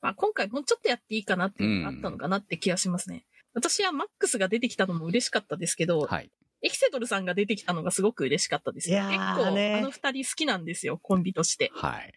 [0.00, 3.26] まあ、今回もうちょっとやっていいかなっていうのがあったのかなって気がしますね。
[3.54, 6.06] 私はマックスが出てきたのも嬉しかったですけど、り。
[6.06, 6.30] はい。
[6.62, 9.50] エキセドルさんが出てきたのがすごく嬉しかったです結構、あ
[9.82, 11.70] の二人好きなんですよ、コンビとして。
[11.74, 12.14] はい。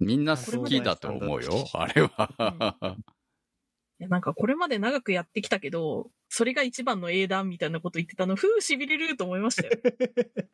[0.00, 2.74] みんな好きだと思うよ、あれは。
[2.80, 2.96] いや
[3.98, 9.72] なんかこれまで長くやってきたけど、それが一番の英断みたいなこと言ってたの、ふう痺れると思いましたよ。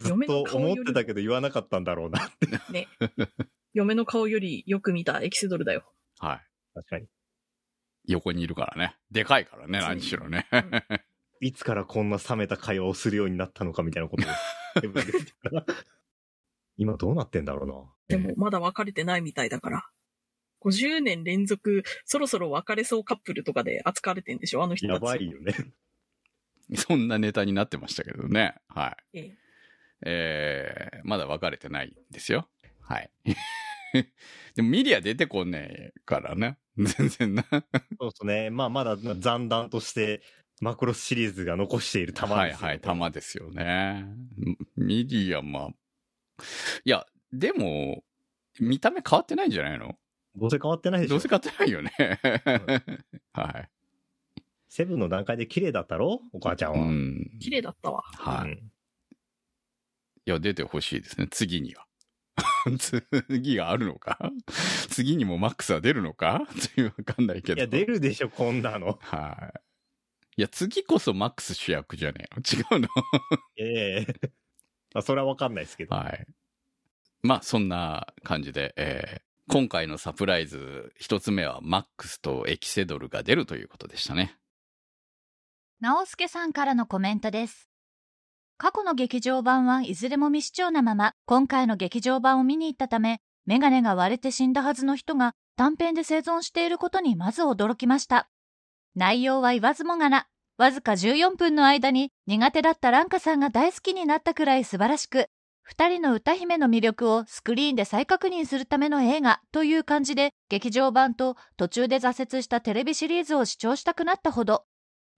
[0.00, 2.30] ずっと思ってたけど言わなかったんだろうな。
[2.70, 2.88] ね。
[3.72, 5.90] 嫁の顔よりよく見たエキセドルだよ。
[6.18, 6.42] はい。
[6.74, 7.06] 確かに。
[8.06, 8.96] 横にいるからね。
[9.10, 10.46] でかいからね、何しろね。
[11.40, 14.30] いつからこんな冷めた会話をするようになったのかみたいなことを
[16.76, 18.18] 今どうなってんだろうな。
[18.18, 19.88] でも、まだ別れてないみたいだから。
[20.64, 24.62] 50年連続、そろそろ別れそうカップルとかで扱われてんでしょ？
[24.64, 24.94] あの人たち。
[24.94, 25.54] やばいよね。
[26.76, 28.54] そんなネタになってましたけどね。
[28.68, 29.18] はい。
[29.18, 29.36] え
[30.06, 32.48] ええー、まだ別れてないんですよ。
[32.80, 33.10] はい。
[34.54, 36.58] でもミリア出てこねえからね。
[36.76, 37.44] 全然な。
[37.50, 37.58] そ
[38.08, 38.50] うですね。
[38.50, 40.22] まあまだ残弾として
[40.60, 44.04] マクロスシリーズが残している玉ですよ、はいはい、玉ですよね。
[44.76, 45.68] ミリア、まあ。
[46.84, 48.04] いや、でも、
[48.60, 49.96] 見た目変わってないんじゃないの？
[50.36, 51.92] どうせ変わってないでしょどうせ変わってないよね。
[53.32, 53.70] はい。
[54.68, 56.20] セブンの段階で綺麗だったろ？
[56.32, 56.84] お母ちゃんうは。
[56.86, 57.30] ん。
[57.40, 58.02] 綺麗だったわ。
[58.02, 58.50] はい。
[58.50, 58.70] いうん
[60.24, 61.28] や、出てほしいですね。
[61.30, 61.86] 次には。
[63.28, 64.32] 次があるのか？
[64.88, 66.42] 次にもマックスは出るのか？
[66.50, 67.58] っていうわかんないけど。
[67.58, 68.98] いや、出るでしょ、こんなの。
[69.02, 69.60] はい。
[70.38, 72.42] いや、次こそマックス主役じゃねえの？
[72.42, 72.88] 違うの？
[73.56, 74.30] ええ
[74.94, 75.94] まあ、それはわかんないですけど。
[75.94, 76.26] はい。
[77.22, 84.36] まあ、そんな感じで、えー今回のサプライズ、一つ目はマックスとエキセドルが出るということでしたね。
[85.80, 87.68] 直輔さんからのコメントです。
[88.56, 98.30] 過去の劇場版はいずれも未視聴なまま、今回の劇場版を見に行ったため、メガネが割れて死んだはずの人が短編で生存していることにまず驚きました。
[98.94, 100.26] 内容は言わずもがな、
[100.56, 105.28] わずか14分の間に苦手だったランカさんが大好きになったくらい素晴らしく、
[105.64, 114.66] 二人の歌姫の魅力をスクリーンで再確認するための映画という感じで、劇場版と途中で挫折したテレビシリーズを視聴したくなったほど。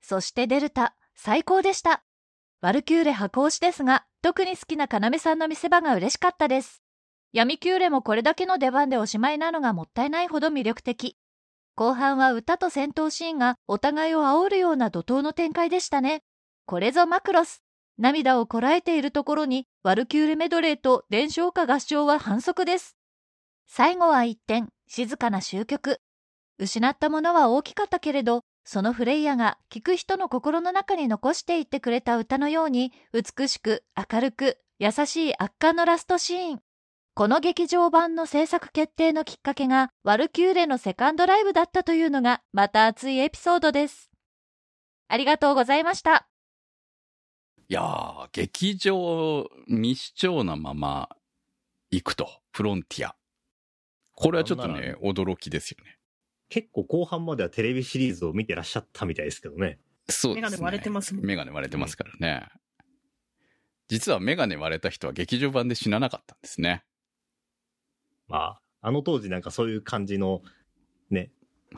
[0.00, 2.04] そしてデルタ、最高でした。
[2.60, 6.80] ワルキューレ箱推しですが、特に好きな要さんの見せ場が嬉しかったです。
[7.32, 11.16] 闇キューレもこれだけの出番でおしまいなのがもったいないほど魅力的。
[11.74, 16.22] 後半は歌と戦闘シーンがお互いを煽るような怒涛の展開でしたね。
[16.66, 17.65] これぞマクロス。
[17.98, 22.96] 涙をこらえているところに、ワルキューレメドレーと伝承歌合唱は反則です。
[23.66, 26.00] 最後は一転、静かな終局。
[26.58, 36.60] 失ったものは大きかったけれど、そのフレイヤが聴く人の心の中に残していってくれた歌のように美しく明るく優しい圧巻のラストシーン。
[37.14, 44.10] この劇場版の制作決定のきっかけがワルキューレのセカンドライブだったというのがまた熱いエピソードです。
[45.08, 46.26] ありがとうございました。
[47.68, 51.08] いやー、劇場未視聴なまま
[51.90, 52.28] 行くと。
[52.52, 53.14] フロンティア。
[54.14, 55.98] これはちょっとなんなね、驚きですよね。
[56.48, 59.78] 結構後半まではテレビシリーズを見てらっしゃったみたいですけどね。
[60.08, 60.48] そうですね。
[60.48, 62.48] メガネ割れてますもんメガネ割れてますからね。
[63.88, 66.84] 実はメガネ割れた人は劇場版で死ななかったんですね。
[68.28, 70.42] まあ、あの当時なんかそういう感じの、
[71.10, 71.30] ね、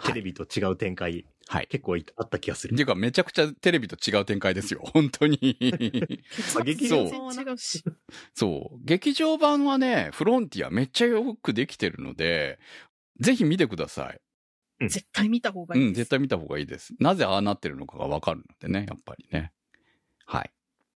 [0.04, 0.32] テレビ。
[0.32, 1.66] ビと違う展開、はい。
[1.66, 2.84] 結構いあった気がするってい。
[2.84, 4.82] うか、めちゃくちゃテレビと違う展開ですよ。
[4.92, 5.56] 本当に。
[6.54, 7.82] ま あ劇そう場うし。
[8.34, 8.84] そう。
[8.84, 12.58] 劇場版はね、フロンティアめっちゃよくできてるので、
[13.18, 14.20] ぜひ見てください。
[14.88, 15.88] 絶対見た方がいいです。
[15.88, 16.94] うん、絶対見た方がいいです。
[17.00, 19.50] なぜああなってるのかがわかるのでね、やっぱりね。
[20.26, 20.50] はい。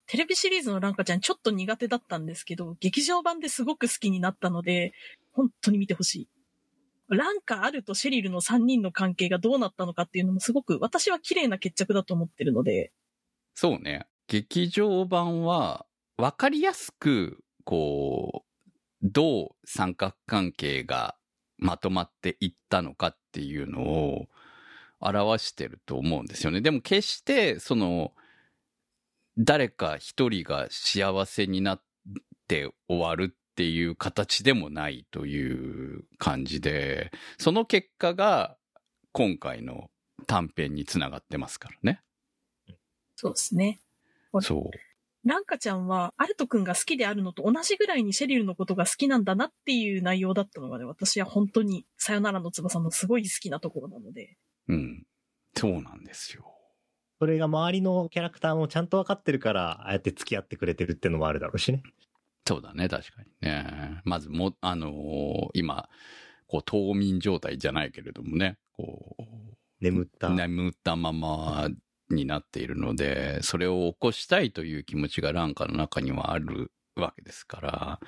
[0.08, 4.94] テレビシリーズのランカちゃんちょっと苦手だったんですけど、劇場版ですごく好きになったので、
[5.32, 6.30] 本当に見てほしい。
[7.10, 12.92] ランカ、アルとシェリルの3人の関係がどうなったのかっていうのもすごく私は綺麗な決着だと思ってるので、
[13.56, 14.08] そうね。
[14.28, 15.86] 劇場版は、
[16.18, 18.70] わかりやすく、こう、
[19.02, 21.16] どう三角関係が
[21.58, 24.28] まとまっていったのかっていうのを
[25.00, 26.62] 表してると思うんですよね。
[26.62, 28.14] でも決して、その、
[29.38, 31.82] 誰か一人が幸せになっ
[32.48, 38.56] て終わるっていう形でもないという感じで、その結果が
[39.12, 39.90] 今回の
[40.28, 42.02] 短編につながってますからね。
[43.18, 43.82] そうですね。
[44.40, 45.28] そう。
[45.28, 54.38] ランカちゃんは、アルト君が好きであるのと同じぐらいにシェリルのことが好きなんだなっていう内容だったのがね、私は本当に、さよならの翼のすごい好きなところなので、
[54.70, 55.04] うん。
[55.54, 56.46] そうなんですよ。
[57.20, 61.84] それが周りのキャラクターもちゃんと分かってるから、ああやって付き合ってくれてるってのもあるだろうしね。
[62.50, 64.02] そうだね、確かにね。
[64.06, 65.88] まずも、あのー今、
[66.48, 69.16] こう、冬眠状態じゃないけれどもね、こ
[69.80, 70.30] 眠った。
[70.30, 71.70] う、眠ったまま
[72.10, 78.00] になっているので、それを起こしたいという気持ちがランカの中にはあるわけですから、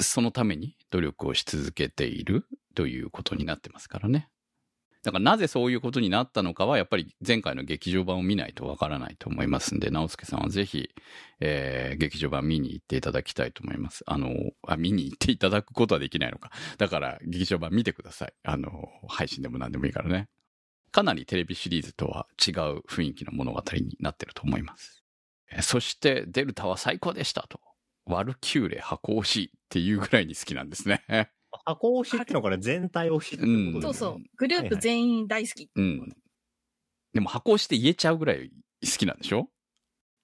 [0.00, 4.30] そのために努力をし続けているということになってますからね。
[5.04, 10.88] だからなぜそういうことになったのかは、やっぱり前回の劇場版を見ないとわからないと思いますんで、直輔さんはぜひ、
[11.40, 14.02] えー劇場版見に行っていただきたいと思います。
[14.06, 14.34] あの、
[14.66, 16.50] あ、見に行っていただくことはできないのか。
[16.78, 18.32] だから、劇場版見てください。
[18.44, 20.28] あの、配信でも何でもいいからね。
[20.90, 25.04] かなりテレビシリーズとは違う雰囲気の物語になってると思います。
[25.60, 27.60] そして、デルタは最高でしたと。
[28.06, 31.04] ワルキューレ箱推しっていうぐらいに好きなんですね。
[31.64, 35.70] 箱推しってのはこれ全体推しってことですねそうそう、グループ全員大好き。
[35.74, 36.16] うん。
[37.12, 38.50] でも箱推しって言えちゃうぐらい
[38.82, 39.48] 好きなんでしょ？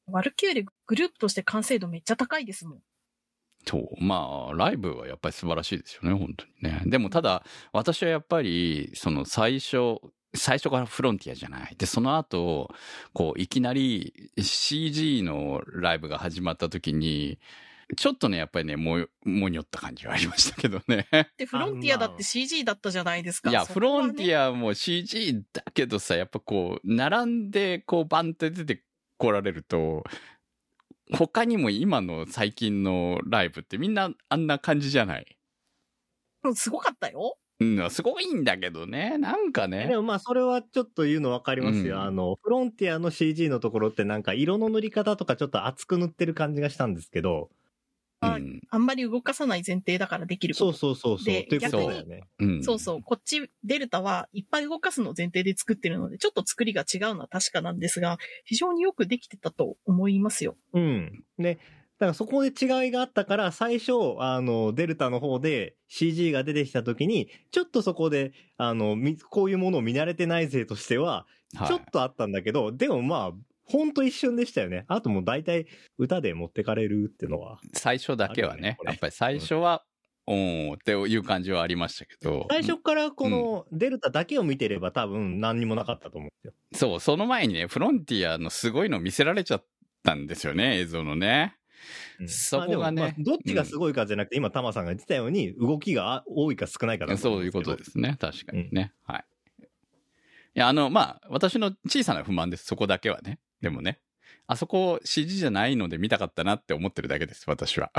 [0.07, 2.79] ワルキューレグループとして完成度めっちゃ高いですもん。
[3.67, 4.03] そう。
[4.03, 6.83] まあ、ライブはやっぱり素晴らしいですよね、本当にね。
[6.87, 9.99] でもただ、私はやっぱり、その最初、
[10.35, 11.77] 最初からフロンティアじゃない。
[11.77, 12.75] で、その後、
[13.13, 17.39] こう、いきなり CG のライブが始まった時に、
[17.97, 21.09] ちょっとね、やっぱりね、も、もにょった感じがありましたけどね。
[21.39, 23.51] で、フロンティアだって CG だったじゃないですか。
[23.51, 24.47] いや、フロンティア。
[24.47, 28.85] アも CG だけどさ、やっぱこう、並んで、こう、バンって出て
[29.17, 30.05] こられると、
[31.13, 35.37] 他にも今の最近のライブってみんなあんな感じじゃない？
[36.45, 37.37] うんすごかったよ。
[37.59, 39.19] うん、すごいんだけどね。
[39.19, 39.97] なんかねで。
[39.97, 41.97] もまあそれはちょっと言うの分かりますよ。
[41.97, 47.51] うんあの、フロンティアの CG のところってなんか色の塗り方とかちょっと厚く塗ってる感じがしたんですけど、
[48.21, 48.61] あうん。
[48.71, 51.35] あんまり動かさない前提だからできることそうそうそうそう。
[51.35, 52.63] でという。
[52.63, 53.03] そうそう。
[53.03, 60.57] こっち、デルタはいっぱい動かすのを前提で作ってるので、ちょっと作りが違うのは確かなんですが、非常によくできてたと思いますよ。
[60.75, 61.25] うん。
[61.39, 61.59] で、
[62.01, 74.85] だからそこで違いがあったから、最初、あの、デルタの方で CG が出てきた時に、ちょっとそこで、あの、みこういうものを見慣れてない勢としては、はいちょっとあったんだけど、でもまあ、ほんと一瞬でしたよね。
[74.89, 77.61] あともう大体歌で持ってかれるっていうのは。
[77.73, 79.85] 最初だけはねやっぱり最初は、
[80.27, 82.47] おーっていう感じはありましたけど。
[82.51, 86.53] 最初からこのデルタだけを見てれば多分何にもなかったと思うんですよ。
[86.91, 89.65] そう、その前にね、フロンティアのすごいの見せられちゃっ
[90.05, 91.57] たんですよね、映像のね。
[92.27, 98.17] そこがねまあどっちがすごいかじゃなくて、今タマさんが言ってたように、動きが多いか少ないかだそういうことすですね。
[98.21, 98.93] 確かにね。
[99.05, 99.25] はい。
[99.63, 99.65] い
[100.55, 102.65] や、あの、まあ、私の小さな不満です。
[102.65, 103.39] そこだけはね。
[103.61, 104.01] でもね。
[104.47, 107.93] あそこ CG じゃないので見たかったなって思ってるだけです、私は。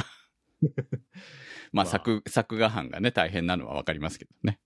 [1.71, 4.59] まあ、まあ作、作画班がね、大変なのはわかりますけどね。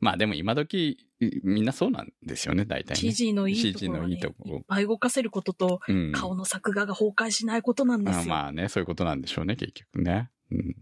[0.00, 1.08] まあでも今時、
[1.42, 2.96] みんなそうなんですよね、大体ね。
[2.96, 6.12] CG のいいとこ CG ろは、ね、のいいとこいっぱい動かせることと、うん。
[6.12, 8.22] 顔の作画が崩壊しないことなんですよ。
[8.22, 10.30] あまあね、そういうことなんでしょうね、結局ね。
[10.50, 10.76] うん。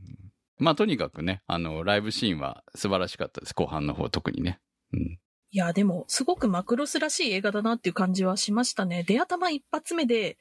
[0.58, 3.54] まあとにかくね、あの、ライブシーンは素晴らしかったです。
[3.54, 4.60] 後半の方特にね。
[4.92, 5.18] うん。
[5.54, 9.04] いや、でも、すごくマクロスらしい映画だなっていう感じはしましたね。
[9.06, 10.38] 出頭一発目で、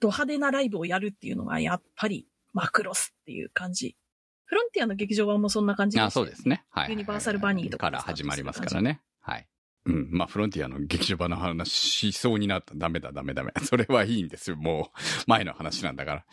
[0.00, 3.94] ド派手なライブをやるっていうのが、やっぱり、マクロスっていう感じ。
[4.46, 6.64] フロンティアの劇場版もそんな感じでしたあ、そうですね。
[6.70, 6.88] はい。
[6.88, 9.02] ユニバーサルバニーとかから始まりますからね。
[9.20, 9.46] はい。
[9.84, 10.08] うん。
[10.10, 12.74] まあ、フロンティアの劇場版の話しそうになった。
[12.74, 13.52] ダメだ、ダメダメ。
[13.62, 14.56] それはいいんですよ。
[14.56, 16.24] もう、前の話なんだから。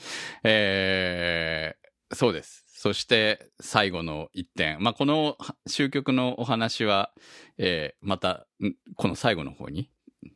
[0.43, 2.64] えー、そうです。
[2.68, 4.82] そして、最後の一点。
[4.82, 5.38] まあ、この
[5.68, 7.12] 終局のお話は、
[7.58, 9.89] えー、また、んこの最後の方に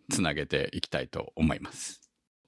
[0.09, 2.01] つなげていきたいと思います。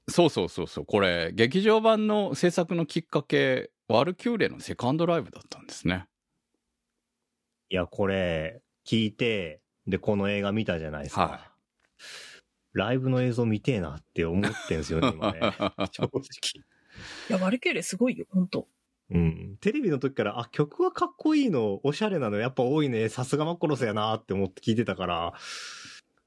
[0.09, 0.85] そうそうそうそう。
[0.85, 6.07] これ、劇場版の制作のきっかけ、ワルキューレのセカンドライブだったんですね。
[7.69, 11.21] いや、これ、聞いて、で、この映画見たじゃないですか。
[11.21, 11.51] は
[12.73, 15.39] ライブの映像見てえなって思ってんすよね、今ね。
[15.91, 16.19] 正直。
[17.29, 18.67] いや、ワルキューレすごいよ、本当
[19.11, 19.57] うん。
[19.61, 25.33] テレビの時から、あ、曲はかっこいいの、おしゃれなのやっぱ多いね、さすがマクロスやなって思って聞いてたから、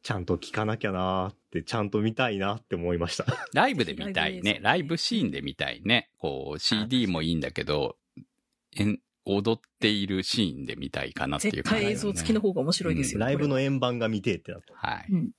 [0.02, 3.24] ちゃんと聞かなきゃなって、ちゃんと見たいなって思いました。
[3.54, 4.60] ライブで見たいね。
[4.62, 6.10] ライブシーンで見たいね。
[6.18, 7.96] こう、CD もいいんだけど、
[8.76, 13.20] えん踊っているシーンで見たいかなっていう絶感じ、対映像付きの方が面白いですよ。
[13.20, 14.74] ライブのこ円盤が見てえってなった。
[14.74, 15.06] はい。
[15.10, 15.30] うん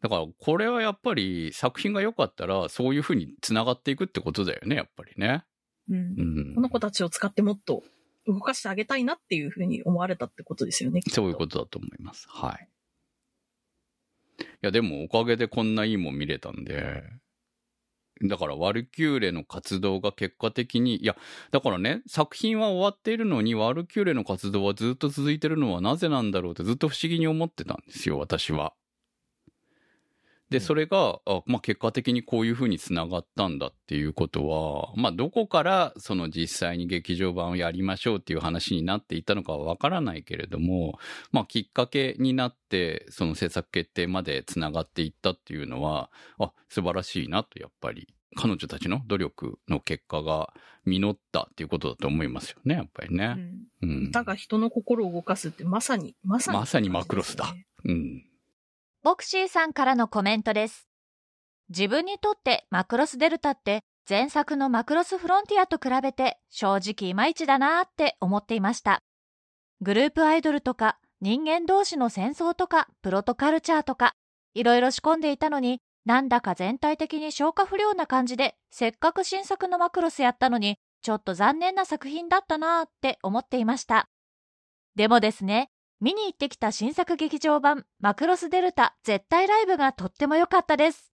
[0.00, 5.44] だから、これはやっぱり作品が良かったら、そういう風に繋がっていくってことだよね、やっぱりね。
[5.88, 6.60] れうんうんこ。
[6.60, 7.82] の子たちを使ってもっと
[8.26, 11.00] 動かしてあげたいなっていうふうに思われたってことですよね。
[11.08, 12.26] そういうことだと思います。
[12.28, 12.68] はい。
[14.40, 17.02] いや、でもおかげでこんないいもん見れたんで、
[18.22, 21.16] だからワルキューレの活動が結果的に、いや、
[21.50, 28.74] だからね、作品は終わっているのに、ワルキューレの活動はずっと続いてるのはなぜなんだろうってずっと不思議に思ってたんですよ、私は。
[30.50, 40.98] で、それが、あまあ、結果的にこういう風に繋がったんだっていうことは、まあ、どこからその実際に劇場版をやりましょうっていう話になっていたのかはわからないけれども、
[41.32, 50.52] まあ、きっかけになって、その制作決定まで繋がっていったっていうのは、あ、素晴らしいなと、やっぱり、彼女たちの努力の結果が
[50.86, 53.26] 実ったっていうことだと思いますよね、やっぱりうね。
[53.26, 54.06] んうん。
[54.08, 57.54] 歌が人の心を動かすってまさに、まさに、まさにマクロスだ。
[57.84, 58.24] うん。
[59.04, 60.88] ボクシーさんからのコメントです。
[61.68, 69.00] 自分にとってマクロスデルタって前作のマクロスフロンティアと比べて正直いまいちだなーって思っていました。
[69.80, 74.14] グループアイドルとか人間同士の戦争とかプロトカルチャーとか
[74.54, 84.08] いろいろ仕込んでいたのになんだか全体的に消化不良な感じでせっかく新作のマクロスやったのにちょっと残念な作品だったなーって思っていました。
[84.96, 85.70] でもですね、
[86.00, 91.12] 見に行ってきた新作劇場版マクロスデルタ絶対ライブがとっても良かったです。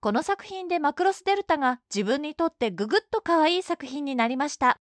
[0.00, 4.80] この作品でマクロスデルタが自分にとってぐぐっと可愛い作品になりました。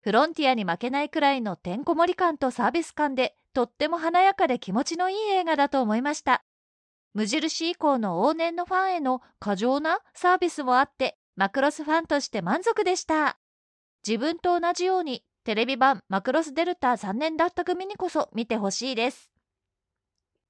[0.00, 6.42] フロンティアに負けないくらいのてんこ盛り感とサービス感でとっても華やかで気持ちのいい映画だと思いました。
[7.14, 13.38] 無印以降の往年のファンへの過剰なサービスもあってマクロスファンとして満足でした。
[14.04, 19.30] 自分と同じようにテレビ版マクロスデルタ残念だった組にこそ見てほしいです。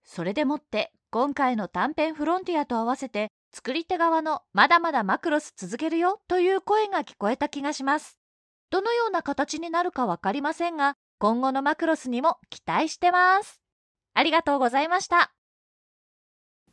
[0.05, 8.18] それでもって今回の短編フロンティアと合わせて作り手側のまだまだマクロス続けるよという声が聞こえた気がします。
[8.70, 13.61] どのような形になるかわかりませんが、今後のマクロスにも期待してます。
[14.14, 15.32] ありがとうございました。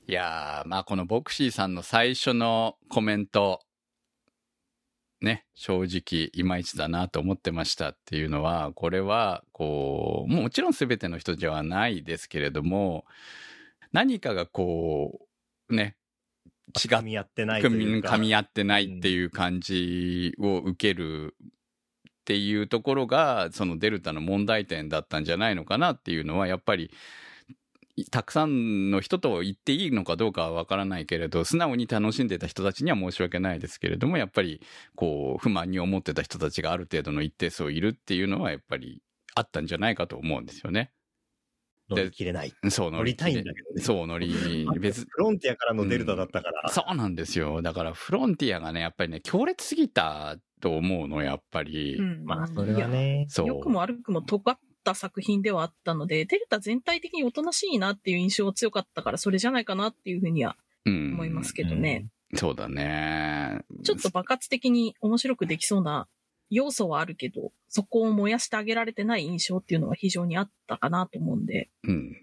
[0.07, 3.59] いやー、まあこのボクシーさんの最初のコメント、
[5.21, 13.05] ね、正直いまいちだなと思ってましたっていうのは、これは、こう、もちろん全ての人ではないですけれども、
[13.91, 15.27] 何かがこ
[15.69, 15.97] う、ね、
[16.69, 18.15] 違っ噛み合ってないというか。
[18.15, 21.43] 噛み合ってないっていう感じを受けるっ
[22.25, 26.91] ていうところが、そのデルタの問題点だったんじゃないのかなっていうのは、やっぱり、
[28.05, 34.61] たくさんの人と言っていいのかどうかはわからないけれど、素直に楽しんでた人たちには申し訳ないですけれども、やっぱり、
[34.95, 39.01] こう、不満に思ってた人たちがある程度の一定数いるっていうのは、やっぱり
[39.35, 40.91] あったんじゃないかと思うんですよね。
[41.89, 42.53] 乗り切れない。
[42.69, 46.69] そう、乗りたいんだけどねそう、乗り、別、 フロンティアからのデルタだったから。
[46.69, 47.61] そうなんですよ。
[47.61, 51.95] だからフロンティアがね、やっぱりね、強烈すぎたと思うの、やっぱり。
[51.95, 53.25] うんまあ、それはね。
[53.29, 53.47] そう。
[53.47, 62.07] 良くも悪くも尖った作品ではあったので、デルタ全体的におとなしいなっていう印象が強かったから、それじゃないかなっていうふうにはうん思いますけどね。
[62.35, 63.59] そうだね。
[63.83, 66.07] ちょっと爆発的に面白くできそうな
[66.49, 71.69] 要素はあるけど、そこを燃やしてあげられてない印象っていうのは非常にあったかなと思うんで。
[71.83, 72.15] うん。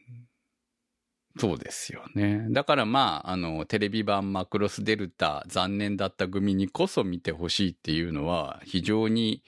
[1.38, 2.46] そうですよね。
[2.50, 9.42] だからまあ、あの、テレビ版マクロスデルタ残念だった組にこそ見てほしいっていうのは非常に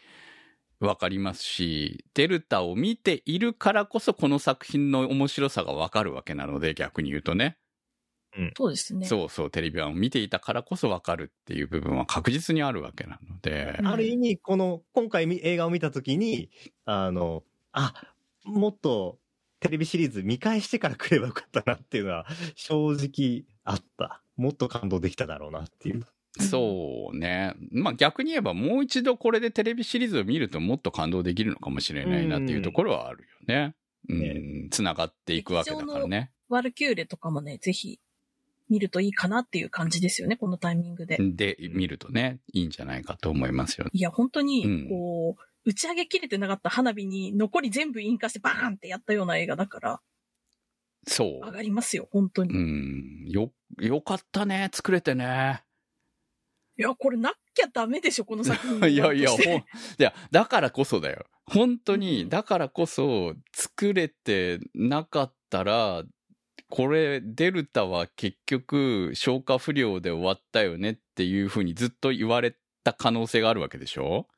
[0.81, 7.59] わかりますし、デルタを見ているからこそこの作品の面白さがわかるわけなので、逆に言うとね。
[8.57, 9.07] そうですね。
[9.07, 13.76] そうそう、テレビ版を見ていたからこそわかるっていう部分は確実にあるわけなので。
[13.81, 16.51] うんある意味、この、今回み映画を見たときに、
[16.85, 17.95] あの、あ、
[18.45, 19.18] もっと
[19.61, 24.22] テレビシリーズ見返してから来ればよかったなっていうのは、正直あった。
[24.37, 26.07] もっと感動できただろうなっていう。
[26.39, 27.55] そうね。
[27.70, 33.74] まあ逆に言えばもう一度これでテレビシリーズを見るともっと感動できるのかもしれないなっていうところはあるよね。
[34.09, 34.68] うん。
[34.70, 36.31] つながっていくわけだからね。
[36.49, 38.01] ワルキューレとかもね、ぜひ
[38.68, 41.16] 見るといいかなっていう感じですよね、このタイミングで。
[41.18, 43.91] で、見るとね、いいんじゃないかと思いますよね。
[43.93, 50.01] いや、本当うんに、こう、打ち上げきれてなかった花火に残り全部引火してバーンってやったような映画だから、
[51.07, 51.53] そう上。
[51.53, 52.55] がりますよ、本当に。
[52.55, 53.29] ういん。
[53.29, 54.70] よ、よかったね。
[54.72, 55.62] 作れてね。
[56.83, 58.76] や、これなきゃダメでしょ、この作品。
[58.91, 59.64] いやいや、ほん、い
[59.99, 61.26] や、だからこそだよ。
[61.45, 66.05] 本当うに、んだからこそ、作れてなかったら、
[66.70, 72.55] これ、デルタは結局、消化不良で終わったよねっていうふうにずっと言われ
[72.85, 74.29] た可能性があるわけでしょ？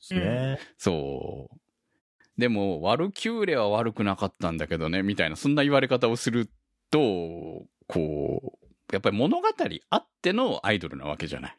[0.00, 0.58] ですね。
[0.76, 1.60] そう。
[2.38, 6.50] でも、ワルキューレは悪くなかったんだけどね、みたいな、そんな言われ方をする
[6.90, 9.48] と、こう、やっぱり物語
[9.90, 11.56] あってのアイドルなわけじゃない。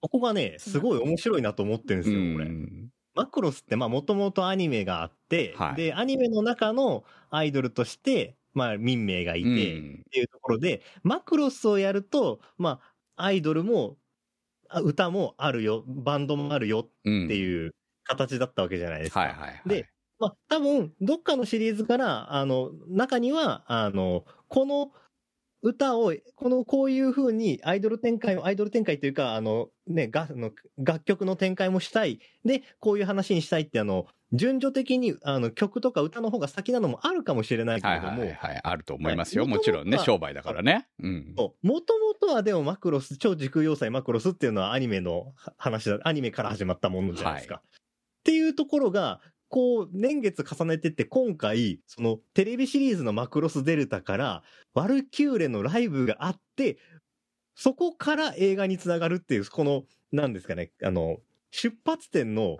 [0.00, 2.46] ここがね、すごい面白いなと思ってるんですよ、これ。
[2.46, 12.80] うんマクロスって、まあ、もともとアニメがあって、はいで、アニメの中のアイドルとして、まあ、民名がいて、うんっていうところで、マクロスをやると、ま
[13.16, 13.96] あ、アイドルも、
[14.68, 17.74] あ歌もあるよ、バンドもあるようんっていう
[18.04, 19.20] 形だったわけじゃないですか。
[19.20, 19.62] はいはいはい。
[19.68, 19.88] で、
[20.18, 24.92] まあ、多分、どっかのシリーズから、あの、中には、あの、この
[25.62, 32.20] 歌を、この、こういう風にアイドル展開を、アイドル展開というか、あの、ね、が、あの楽曲の展開もしたい。
[32.44, 38.60] で、こういう話にしたいって、あの、順序的に、あの、曲とか歌の方が先なのもあるかもしれないけはいれども、はいはい。
[38.62, 39.44] あると思いますよ。
[39.44, 40.86] はいもちろんね、商売だからね。
[41.02, 41.34] うん。
[41.36, 47.54] もともとはでもマクロス、超時空要塞マクロスっていうのはアニメのは話だ、アニメから始まったものじゃないですか。
[47.56, 54.42] はっていうところが、こう、年月重ねてって、今回、その、テレビシリーズのマクロスデルタから、
[54.74, 56.78] ワルキューレのライブがあって、
[57.60, 61.18] そこから映画につながるっていう、この、なんですかね、あの、
[61.50, 62.56] 出発点の、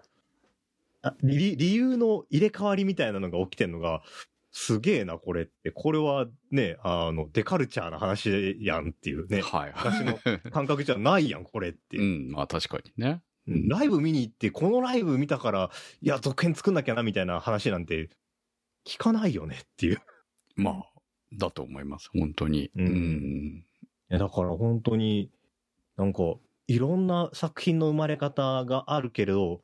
[1.00, 4.02] あ理理由の入れ替わりみたいなのが起きてんのが、
[4.52, 5.70] すげえな、これって。
[5.70, 10.40] これはね、あの、デカルチャーな話やんっていうね、はい昔のはい。
[10.50, 12.28] 感覚じゃないやん、これっていうう。
[12.28, 13.22] ん、まあ確かにね。
[13.48, 15.70] うんライブ見に行って、このライブ見たから、
[16.02, 18.10] いや、続編作んなきゃな、みたいな話なんて、
[18.86, 19.94] 聞かないよねっていう。
[19.94, 19.98] い
[20.56, 20.84] まあ、
[21.32, 22.10] だと思います。
[22.12, 22.70] 本当に。
[22.74, 23.66] うんうん。
[24.10, 25.30] や、だから本当に、
[25.96, 26.22] なんか、
[26.66, 29.62] いろんな作品の生まれ方があるけれど、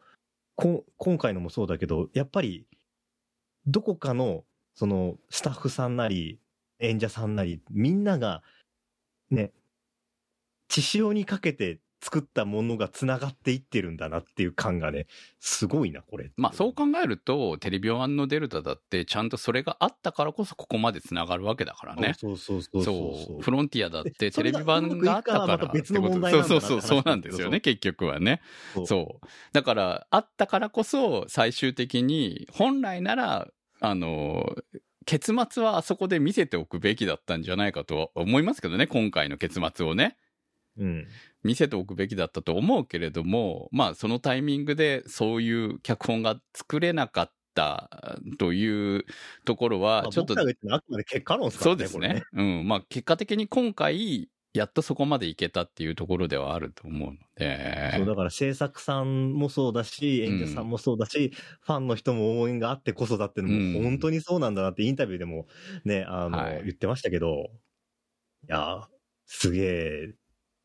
[0.57, 2.67] 今回のもそうだけど、やっぱり、
[3.67, 4.45] どこかの、
[4.75, 6.41] その、スタッフさんなり、
[6.79, 8.43] 演者さんなり、みんなが、
[9.31, 9.53] ね、
[10.69, 15.07] 血潮にかけて作ったものが繋がっていってるんだなっていう感がね、
[15.41, 16.31] すごいな、これ。
[16.37, 22.15] まあそう考えると、テレビ版のデルタだって、ちゃんとそれがあったからこそここまで繋がるわけだからね。
[22.19, 23.43] そうそうそうそうそう。
[23.43, 28.41] フロンティアだってテレビ版があったから別の問題そうそうそう、そうなんですよね、結局はね。
[28.75, 29.27] そうそう。
[29.53, 33.49] だから、あったからこそ、最終的に、本来なら、
[33.81, 34.55] あの、
[35.07, 40.17] 結末はあそこで見せておくべきだったんじゃないかとは思いますけどね、今回の結末をね。
[40.79, 41.07] うん。
[41.43, 47.89] 見せておくべきだったと思うけれども、まあそのタイミングでそういう脚本が作れなかった
[48.39, 49.05] という
[49.45, 51.77] ところはまあ、ちょっと、僕らが言ってるのはあくまで結果論ですからね。
[51.77, 52.23] そうですこれね。
[52.33, 52.69] うん。
[52.69, 57.93] まあ結果的に今回、やっとそこまでいけたっていうところではあると思うので。
[57.97, 65.47] そう、だから制作さんもそうだし、演者さんもそうだし、ファンの人も応援があってこそだっていうのも、うん本当にそうなんだなってインタビューでも
[65.85, 67.51] ね、あの、はい言ってましたけど、
[68.49, 68.89] いや、
[69.27, 70.15] すげえ、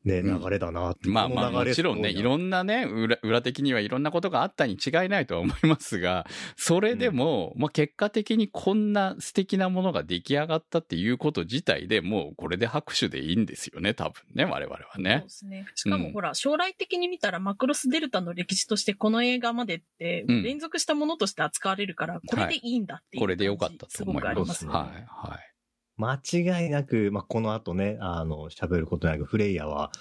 [0.04, 1.10] ね、うん流れだなって。
[1.10, 6.26] まあまあもちろんね、いろんなね、裏裏的にはいろんなことがあったに違いないとは思いますが、
[6.58, 15.30] それでも、まあ結果的にこんな素敵なものが出来上がったっていうこと自体でもうこれで拍手でいいんですよね、多分ね、我々はそうねで。
[15.30, 15.66] すね。
[15.76, 24.22] しかうんもほら、将来的に見たらマクロスデルタの歴史としてこの映画までってうん連続したものとして扱われるから、これでいいんだっていう感じ、これでよかったと思いま。
[24.22, 24.72] すごくありますすね。
[24.72, 25.51] はい、はい。
[25.98, 29.92] 間違いなく、まあ、この後ね、あの、喋ることなく、フレイヤは、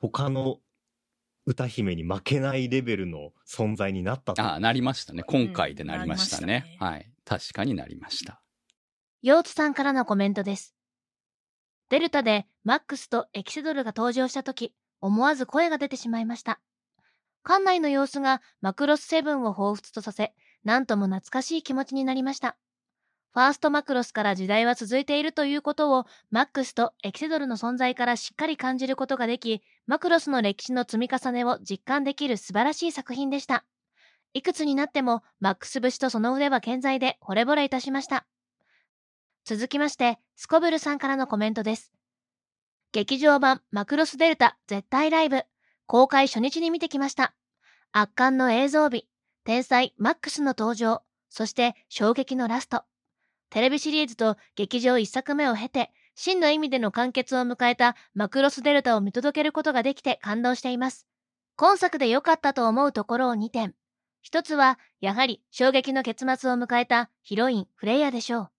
[0.00, 0.60] 他の
[1.46, 4.42] 歌姫に負けないレベルの存在になったと。
[4.42, 5.22] ああ、なりましたね。
[5.22, 6.64] 今回でなりましたね。
[6.66, 7.10] うんたねはい。
[7.24, 8.40] 確かになりました。
[9.22, 10.74] ヨーツさんからのコメントです。
[11.90, 16.60] デルタでマックスとエキセドルが登場した時、思わず声が出てしまいました。
[17.46, 20.34] 館内の様子がマクロスセブンを彷彿とさせ、
[20.64, 22.56] なんとも懐かしい気持ちになりました。
[23.34, 33.64] ファーストマクロスから時代は続いているということを、マックスとエキセドルの存在からしっかり感じることができ、マクロスの歴史の積み重ねを実感できる素晴らしい作品でした。
[34.34, 38.24] いくつになっても、マックス節とその腕は健在で惚れ惚れいたしました。
[39.44, 41.92] 続きまして、スコブルさんからのコメントです。
[42.92, 45.42] 劇場版マクロスデルタ絶対ライブ、
[45.86, 47.34] 公開初日に見てきました。
[47.90, 49.08] 圧巻の映像美、
[49.42, 52.84] 天才マックスの登場、そして衝撃のラスト。
[53.50, 61.06] テレビシリーズと劇場一作目を経て、真の意味での完結を迎えたマクロスデルタを見届けることができて感動しています。
[61.56, 63.74] 今作で良かったと思うところを2点。
[64.22, 68.50] 一つは、やはり衝撃の結末を迎えたヒロイン、フレイヤでしょう。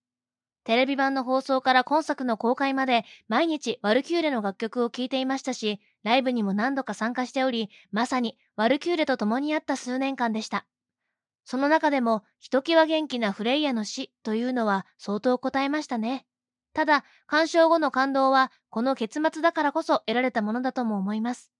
[0.63, 10.65] テレビ版の放送から今作の公開まで毎日ワルキューレの楽曲を聴いていましたし、ライブにも何度か参加しており、まさにワルキューレと共にあった数年間でした。
[11.46, 16.26] その中でも、ひときわ元気なフレイヤの死というのは相当答えましたね。
[16.74, 21.52] ただ、鑑賞後の感動は、この結末だからこそ得られたものだとも思います。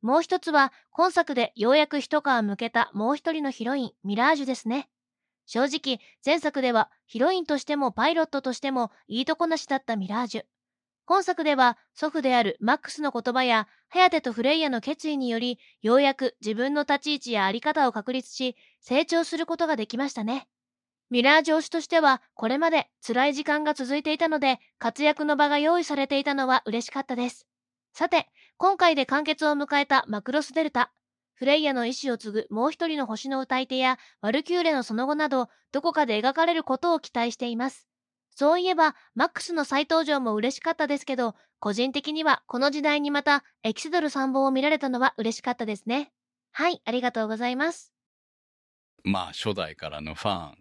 [0.00, 4.88] もう一つは、今作でようやく一皮向けたもう一人のヒロイン、ミラージュですね。
[5.46, 10.44] 正直、前作ではヒロインとしてもパイロットとしてもいいとこなしだったミラージュ。
[11.06, 18.56] 今作では祖父であるマックスの言葉や、ハヤテとフレイヤの決意により、ようやく自分の立ち位置やあり方を確立し、
[18.86, 20.46] 成長することができましたね。
[21.08, 27.46] ミラージュ推しとしては、これまで辛い時間が続いていたので、活躍の場が用意されていたのは嬉しかったです。
[27.94, 28.28] さて、
[28.58, 30.92] 今回で完結を迎えたマクロスデルタ。
[31.32, 37.88] フレイヤの意志を継ぐもう一人の星の歌い手や、ワルキューレのその後など、どこかで描かれることを期待しています。
[38.36, 46.12] そういえば、マックスの再登場も嬉しかったですけど、個人的にはこの時代にまたエキセドル参謀を見られたのは嬉しかったですね。
[46.52, 47.93] はい、ありがとうございます。
[49.04, 50.54] まあ、初代からのファン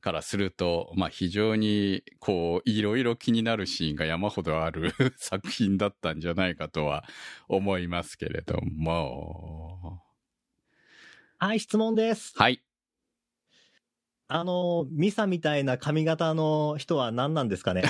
[0.00, 7.04] からすると、まあ、非常に、こう、いろいろ気になるシーンが山ほどある 作品だったんじゃないかとは
[7.48, 10.02] 思いますけれども。
[11.38, 12.32] はい、質問です。
[12.36, 12.62] はい。
[14.34, 17.82] あの、ミサみたいな髪型の人は何なんですかね？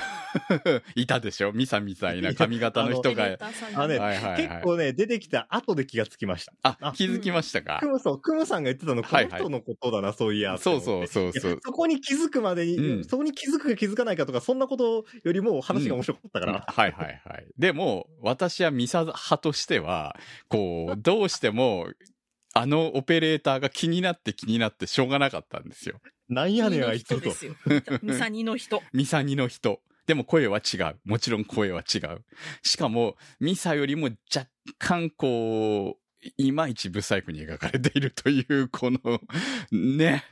[0.97, 1.53] いたでしょ？
[1.53, 3.39] ミサみたいな髪型の人が。
[3.75, 6.53] あのねはいはいはい結構ね、出てきた後で気がつきました。
[6.63, 7.79] ああ、気づきましたか？
[7.81, 10.59] クムさん、クムさんが言ってたの、こはいはいの人のことだな、そういや。
[10.59, 16.65] そうそうそうそうそこに気づくまでに、うんそこに気づくか気づかないかとか、そんなことよりも話が面白かったから。
[16.67, 17.47] はいはいはい。
[17.59, 20.17] でも、私はミサ派としては、
[20.49, 21.89] こう、どうしても、
[22.55, 26.01] あのオペレーターが気になって気になってしょうがなかったんですよ。
[26.33, 27.31] なんやねん、のあいつと。
[28.03, 28.83] ミサニの人。
[28.93, 29.81] ミサニの人。
[30.07, 30.97] でも声は違う。
[31.05, 32.25] もちろん声は違う。
[32.63, 39.21] しかも、ミサよりも若干こう、いまいちブサイクに描かれているという、この、
[39.71, 40.25] ね、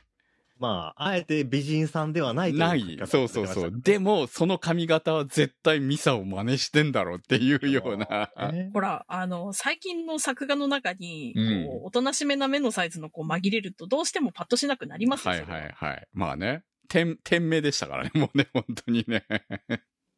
[0.61, 2.99] まあ、あえて美人さんではないとない。
[3.07, 3.71] そうそうそう。
[3.73, 8.29] でも、その髪型は絶対ミサを真似してんだろうっていうような。
[8.53, 15.31] ねほら、あの、最近の作画の中に、うんこう、おとなしめな目のサイズのこう紛れると、どうしてもパッとしなくなりますよ。
[15.31, 16.07] はいはいはい。
[16.13, 16.63] まあね。
[16.87, 18.11] 天、天命でしたからね。
[18.13, 19.25] もうね、本当にね。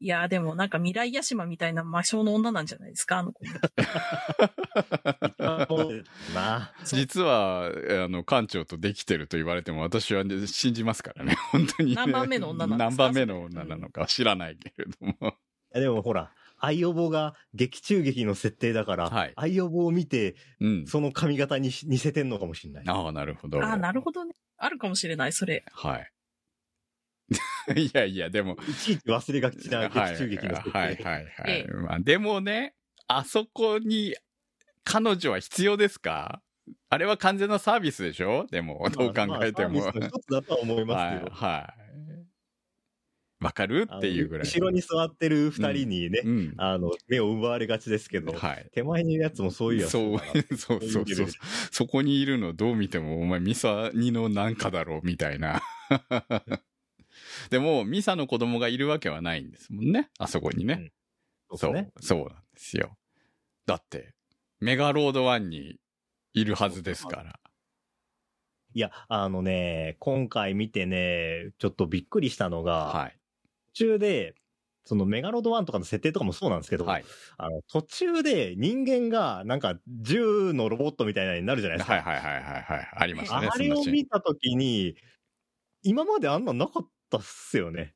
[0.04, 3.52] いや、でもなんか未来ヤシマみたいな魔性の女なんじゃないですか、あの子 も。
[5.68, 6.04] そう
[6.36, 6.74] な。
[6.84, 7.70] 実は、あ
[8.10, 11.36] の、館長とできてると言われても私は、ね、信じますからね。
[11.52, 11.96] 本当に、ね。
[11.96, 13.04] 何番目の女なんですか？
[13.06, 14.92] 何番目の女なのか知らないけれど
[15.22, 15.36] も。
[15.74, 20.86] でもほら、愛予防が劇中劇の設定だから、はい愛予防を見て、うん。
[20.86, 22.84] その髪型に似せてんのかもしれない。
[22.88, 23.64] ああ、なるほど。
[23.64, 24.34] ああ、なるほどね。
[24.58, 25.64] あるかもしれない、それ。
[25.72, 26.13] はい。
[27.76, 30.78] いやいや、でも、いちいち忘れがちな劇中劇の設定。
[30.78, 32.00] はいはいはい、はいええまあ。
[32.00, 32.76] でもね、
[33.08, 34.16] あそこに
[34.84, 36.42] 彼女は必要ですか？
[36.90, 38.48] あれは完全なサービスでしょ？
[38.50, 39.80] でも、どう考えても。
[39.82, 41.36] まあまあサービスの一つだとは思いまはいすけど。
[41.36, 41.84] はい。
[43.44, 43.90] わかる？
[43.94, 44.48] っていうぐらい。
[44.48, 46.54] 後ろに座ってる二人にね、うん。
[46.58, 48.70] あの、目を奪われがちですけど、はい。
[48.72, 50.20] 手前にいるやつもそういうやつだそう
[50.56, 51.28] そうそうそう。
[51.72, 55.62] そこにいるのどう見ても、お前ミサニのなんかだろうみたいな。
[57.50, 60.10] でも、ミサの子供がいるわけはないんですもんね。
[60.20, 60.92] あそこにね。
[61.52, 61.92] そううそですね。
[62.02, 62.98] そうなんですよ。
[63.66, 64.14] だって、
[64.60, 65.78] メガロード1に
[66.34, 67.40] いるはずですから。
[68.76, 73.20] いや、あのね、今回見てね、ちょっとびっくりしたのが、はい。
[73.74, 74.36] 途中で、
[74.86, 77.06] そのメガロド1とかの設定とかもそうなんですけど、はい。
[77.38, 81.94] あの、途中で人間がなんか銃のロボットみたいなのになるじゃないですか。
[81.94, 82.92] はいはいはいはいはい。
[82.96, 83.48] ありましたね。
[83.50, 84.96] あれを見たときに、
[85.84, 87.94] 今まであんなんなかったっすよね。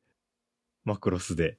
[0.84, 1.58] マクロスで。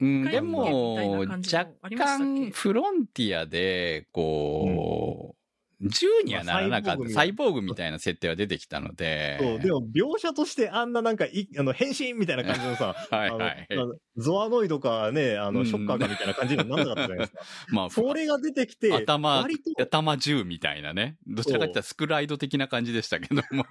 [0.00, 1.66] うん、でも、若
[1.96, 5.38] 干、フロンティアで、こう、
[5.80, 9.38] 銃にはならなかった、まあサイボーグみたいな設定は出てきたので。
[9.40, 13.66] そう、でも描写としてあんななんかい、あの、変身みたいな感じのさ、 はいはい。
[13.70, 17.42] あのゾアノイドかね、あの、うんショッカーかみたいな感じにはなんなかったじゃないですか。
[17.70, 21.16] まあ、それが出てきて、頭割と、頭銃みたいなね。
[21.26, 23.64] どちらかというとスクライド的な感じでしたけども。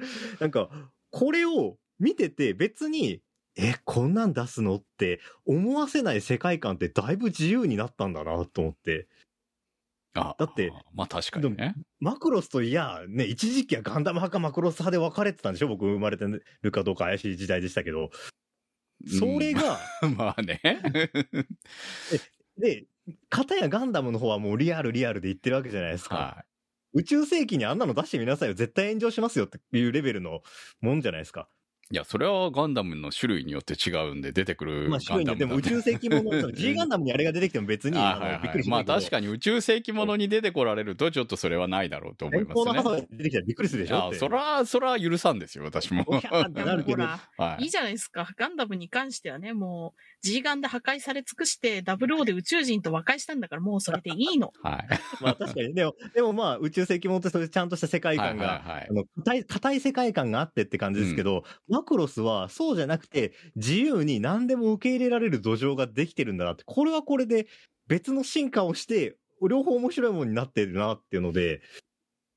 [0.40, 3.22] なんか、これを見てて別に、
[3.56, 9.08] え、こんなん出すのって思わせない世界観ってだいぶ自由になったんだなと思って。
[10.14, 11.74] あだって、まあ確かにね。
[12.00, 15.68] マクロスといや、ね、一時期はガンダム派かマクロス派で分かれてたんでしょ？
[15.68, 16.24] 僕生まれて
[16.62, 18.10] るかどうか怪しい時代でしたけど。
[19.06, 19.78] それが、
[20.16, 20.60] まあね。
[22.58, 22.86] で、
[23.28, 26.16] 片やガンダムの方はもうリアルリアルで言ってるわけじゃないですか。
[26.16, 26.44] は
[26.94, 28.54] 宇宙世紀にあんなの出してみなさいよ。
[28.54, 30.42] 絶対炎上しますよっていうレベルの
[30.80, 31.48] もんじゃないですか。
[31.90, 31.94] い。
[31.94, 38.70] いや、それはガンダムの種類によって違うんで出てくるまあ、ガンダムだでも宇宙世紀もの、 G ガンダムにあれが出てきても別に、あのあはいはいびっくりし。
[38.70, 42.72] まあ確かに宇宙世紀ものに出てこられるとちょっとそれはないだろうと思いますね。
[42.74, 46.04] 母が出てきたらびっくりするでしょってあそら、そら許さんですよ、私も。
[46.52, 47.02] なるけど。
[47.38, 48.28] はいいいじゃないですか。
[48.36, 54.52] ガンダムに関してはね、もう G ガンで破壊され尽くして、00で宇宙人と和解したんだから、もうそれでいいの。
[54.62, 54.88] はい。
[55.22, 55.74] まあ確かに。
[55.74, 61.44] でも、でもまあ宇宙世紀ものってそういうちゃんとした世界観が、はいはいはいあの、硬い、硬い世界観があってって感じですけど、
[61.80, 67.46] マクロスはそうじゃなくて、自由に何でも受け入れられる土壌ができてるんだなって、これはこれで
[67.88, 69.16] 別の進化をして、
[69.48, 71.62] 両方面白いものになってるなっていうので、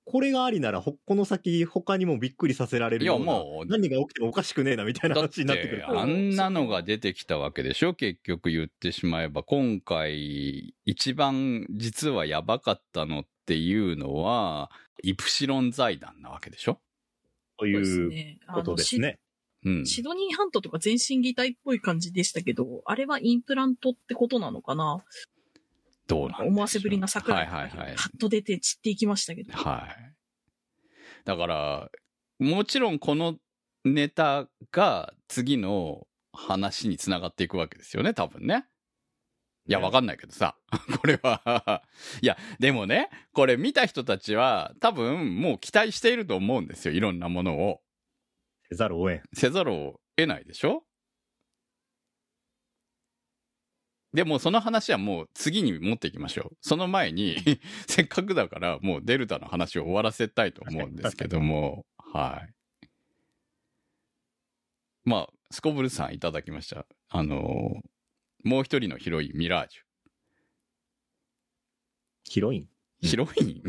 [0.05, 5.85] これがありなら、ほこの先、他にもびっくりさせられるような、いやもう何が起きてもおかしくねえなみたいな話になってくるて、。
[5.87, 14.71] あんなのが出てきたわけでしょ結局言ってしまえば、今回、一番実はやばかったのっていうのは、
[15.03, 16.79] イプシロン財団なわけでしょ？
[17.57, 19.19] ということの、ですね。
[19.65, 19.85] うん。
[19.85, 25.03] シシドニーハントとか全身擬態っぽい感じでしたけど、あれはインプラントってことなのかな？
[26.07, 27.95] どうなんでしょう思わせぶりな桜はいがはいはい。
[27.95, 29.53] パッと出て散っていきましたけど。
[29.53, 30.13] はい。
[31.25, 31.89] だから、
[32.39, 33.37] もちろんこの
[33.85, 38.65] ネタが次の話につながっていくわけですよね、多分ね。
[39.65, 40.57] いや、ねわかんないけどさ。
[40.99, 41.81] これは
[42.21, 46.93] いや、でもね、これ見た人たちは多分もう期待していると思うんですよ。
[46.93, 47.82] いろんなものを。
[48.73, 49.21] せざるを得ん。
[49.33, 50.83] せざるを得ないでしょ？
[54.13, 56.57] でもその話はもう次に持っていきましょう。
[56.61, 57.35] その前に、
[57.87, 62.53] せっかくだからもうデルタの話を終わらせたいと思うんですけども、はい。
[65.03, 66.85] まあ、スコブルさんいただきました。
[67.09, 67.89] あのー
[68.45, 69.77] もう一人のヒロイン、ミラージ
[72.25, 72.72] ヒロイン。
[73.03, 73.07] ュ。
[73.07, 73.61] ヒロイ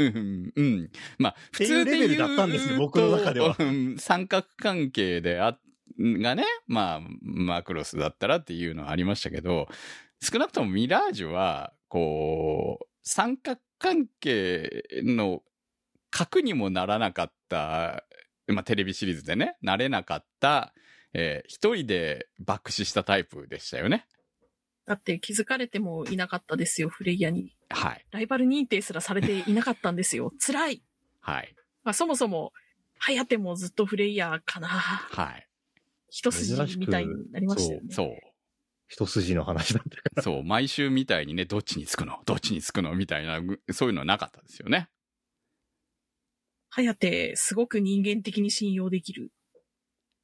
[0.00, 0.90] ンうん。
[1.18, 5.58] まあ、普通レベルだったんですよ僕の中ではうん三角関係であ、
[5.98, 9.68] がね、まあ、マクロスだったらっていうのはありましたけど、
[10.20, 15.42] 少なくともミラージュは、こう、三角関係の
[16.10, 18.04] 核にもならなかった、
[18.46, 20.72] まあ、テレビシリーズでね、なれなかった、
[21.12, 24.06] えー一人で爆死したタイプでしたよね。
[24.86, 27.56] だって気づかれてもいなかったですよ、フレイヤに。
[27.70, 28.04] はい。
[28.10, 30.32] ライバル認定すらされていなかったんですよ。
[30.38, 30.82] 辛い。
[31.20, 31.54] はい。
[31.84, 32.52] まあそもそも、
[32.98, 34.68] ハヤテもずっとフレイヤーかな。
[34.68, 35.48] はい。
[36.10, 37.86] 一筋みたいになりましたよね。
[37.90, 38.16] そう。
[38.86, 40.22] 一筋の話だったから。
[40.22, 42.20] そう、毎週みたいにね、どっちにつくの？
[42.26, 42.94] どっちにつくの？
[42.94, 44.88] みたいな、ぐそういうのはなかったですよね。
[46.68, 49.32] ハヤテ、すごく人間的に信用できる。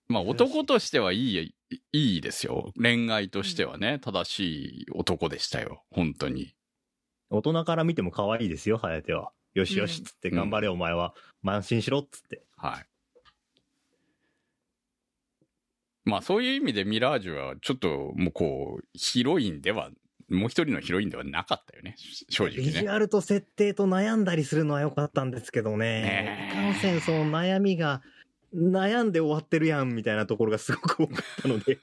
[0.09, 1.55] まあ、男としてはいい、
[1.93, 2.73] いいですよ。
[2.81, 4.41] 恋愛としてはね、正し
[4.83, 5.85] い男でしたよ。
[5.91, 6.55] 本当に。
[7.31, 9.33] 大人から見ても可愛いですよ、ハヤテは。
[9.55, 11.15] よしよし、つって、うん頑張れ、お前は。
[11.45, 12.43] 慢心しろ、つって。
[12.57, 12.87] はい。
[16.05, 19.91] まあ、そういう意味でミラージュは、ちょっと、もうこう、ヒロインでは、
[20.29, 21.97] もう一人のヒロインではなかったよね。
[22.29, 22.63] 正直ね。
[22.63, 26.03] ビジュアルと設定と悩んだりするのは良かったんですけどね。
[26.03, 28.03] ねえいかんせん、その悩みが、
[28.55, 31.79] 悩んで終わってるやん、みたいなところがすごく多かったので。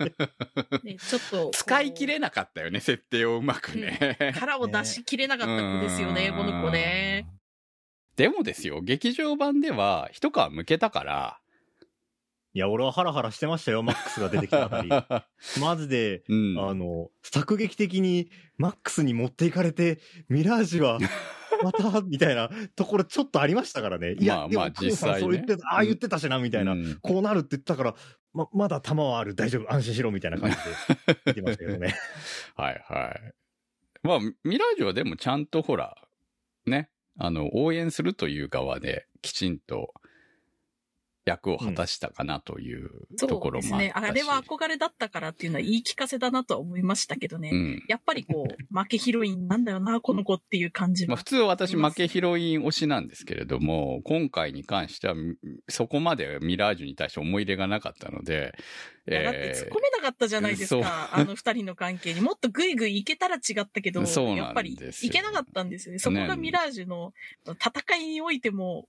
[0.84, 1.51] ね、ちょっと。
[1.53, 4.34] 使い切れなかったよね、設定をうまくね。
[4.36, 7.28] 腹を出しきれなかった子ですよね、うんこの子ね。。
[8.18, 11.39] でもですよ、劇場版では一皮むけたから。
[12.53, 14.89] いや、俺はハラハラしてましたよ、マックスが出てきたあたり。
[15.61, 16.59] マジで、うん。
[16.59, 20.97] あの、作劇的にマックスに持っていかれて、ミラージュは
[21.64, 24.14] またみたいなところちょっとありましたからね。
[24.14, 26.74] いや、まあまあ実際ねそう言ってた、ああ言ってたしな、みたいな。
[26.74, 27.95] うんこうなるって言ったから、
[28.34, 30.64] ま、まだ弾はある、大丈夫、安心しろ、みたいな感じで
[31.26, 31.95] 言ってましたけどね。
[32.55, 33.34] はいはい。
[34.03, 35.95] まあ、ミラージュはでもちゃんとほら、
[36.66, 39.93] ね、あの、応援するという側できちんと
[41.28, 43.71] 役を果たしたかなというとそこうですね。
[43.71, 44.09] ろもあったし。
[44.09, 47.49] あれは憧れだったからっていうのは言い聞かせだなとは思いましたけどね。
[47.51, 47.84] うん。
[47.88, 51.09] やっぱりこう、 負けヒロインなんだよな、この子っていう感じは。
[51.09, 55.36] まあ普通私負けヒロイン推しなんですけれども、今回に関してはみ
[55.67, 58.53] そこまでミラージュに対して思い入れがなかったので、
[59.09, 62.21] いやだって突っえ込めなかったじゃないですそうか、あの二人の関係に。
[62.21, 65.99] もっとグイグイいけたら違ったけど、やっぱりいけなかったんですよね。
[65.99, 67.13] そこがミラージュの
[67.45, 68.88] 戦いにおいても、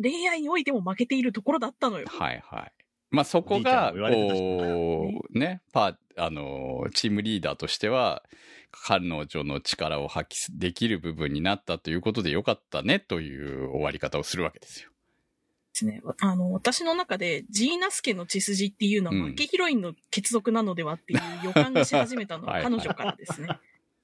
[0.00, 2.06] 恋愛においても負けているところだったのよ。
[2.08, 2.72] はいはい。
[3.10, 8.22] まあそこが、こう、ね、パー、あの、チームリーダーとしては、
[8.70, 14.90] 彼女の力を発揮できる部分になったということでよかったねという終わり方をするわけですよ。
[14.90, 16.02] ですね。
[16.20, 23.48] あの、私の中で、ジーナスケの血筋っていうのはうん負けヒロインの血族なのではっていう予感がし始めたのは はい彼女からですね。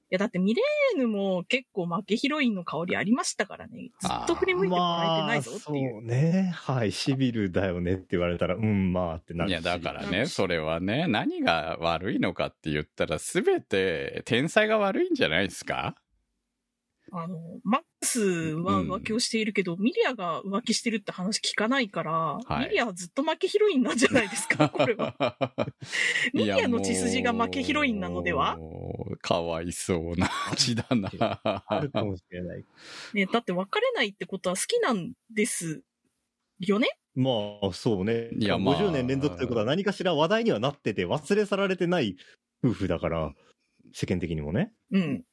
[0.05, 3.89] いや、だってミレーヌも結構負けヒロインの香りありましたからね。
[3.99, 5.91] ずっと振り向いてもらえてないぞっていう。
[5.93, 6.51] そうね。
[6.53, 6.91] はい。
[6.91, 9.51] シビルだよねって言われたら、うん、まあってなるし。
[9.51, 15.95] いや、だからね、それはね、何が悪いのかって言ったら、すべて天才が悪いんじゃないですか？
[17.17, 22.11] あの、マックスは浮気をしているけど、ミリアが浮気してるって話聞かないから、
[22.45, 25.15] はいミリアはずっと負けヒロインなんじゃないですか、 これは。
[26.33, 28.57] ミリアの血筋が負けヒロインなのでは？
[29.21, 31.39] かわいそうな血だな。
[31.43, 32.65] あるかもしれない。
[33.13, 35.83] ね、だって別れないってことは好きなんです
[36.59, 36.87] よね？
[37.15, 37.31] ま
[37.63, 38.29] あ、そうね。
[38.37, 42.17] いやまあ50年連続ということは何かしら話題にはなってて、忘れ去られてない
[42.63, 43.33] 夫婦だから、
[43.93, 44.73] 世間的にもね。
[44.91, 45.23] うん。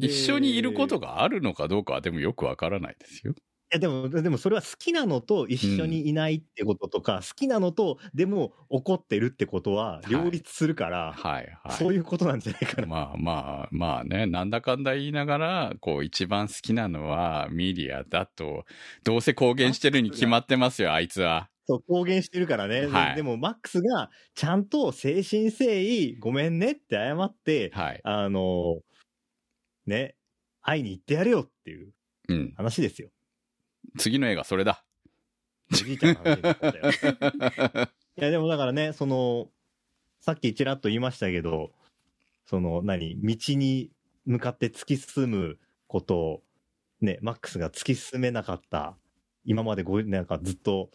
[0.00, 3.34] 一緒にいることがあるのかどうかはでもよくわからないですよ。
[3.72, 11.82] いや、でも、でもそれは好きなのと一緒にいないってこととか、好きなのと、でも怒ってるってことは両立するから、はいはい。
[11.82, 12.88] そういうことなんじゃないかな。
[12.88, 18.64] まあまあまあね、なんだかんだ言いながら、こう一番好きなのはミリアだと、
[19.04, 21.50] どうせ公言してるに決まってますよ、あいつは。
[21.68, 22.86] そう、公言してるからね。
[22.86, 28.04] ではいでも、マックスが、ちゃんと誠心誠意、ごめんねって謝って、はい。
[28.04, 28.82] あの、
[29.86, 30.16] ね、
[30.62, 31.92] 会いに行ってやれよっていう
[32.28, 32.54] うん。
[32.56, 33.10] 話ですよ。
[33.98, 34.84] 次の映画それだ。
[35.72, 37.88] おじいちゃんの話になっちゃったよ。
[38.18, 39.50] いや、でもだからね、その、
[40.20, 41.72] さっきちらっと言いましたけど、
[42.46, 43.90] その、何、道に
[44.24, 46.42] 向かって突き進むことを、
[47.00, 48.96] ね、マックスが突き進めなかった、
[49.44, 50.90] 今までご、なんかずっと、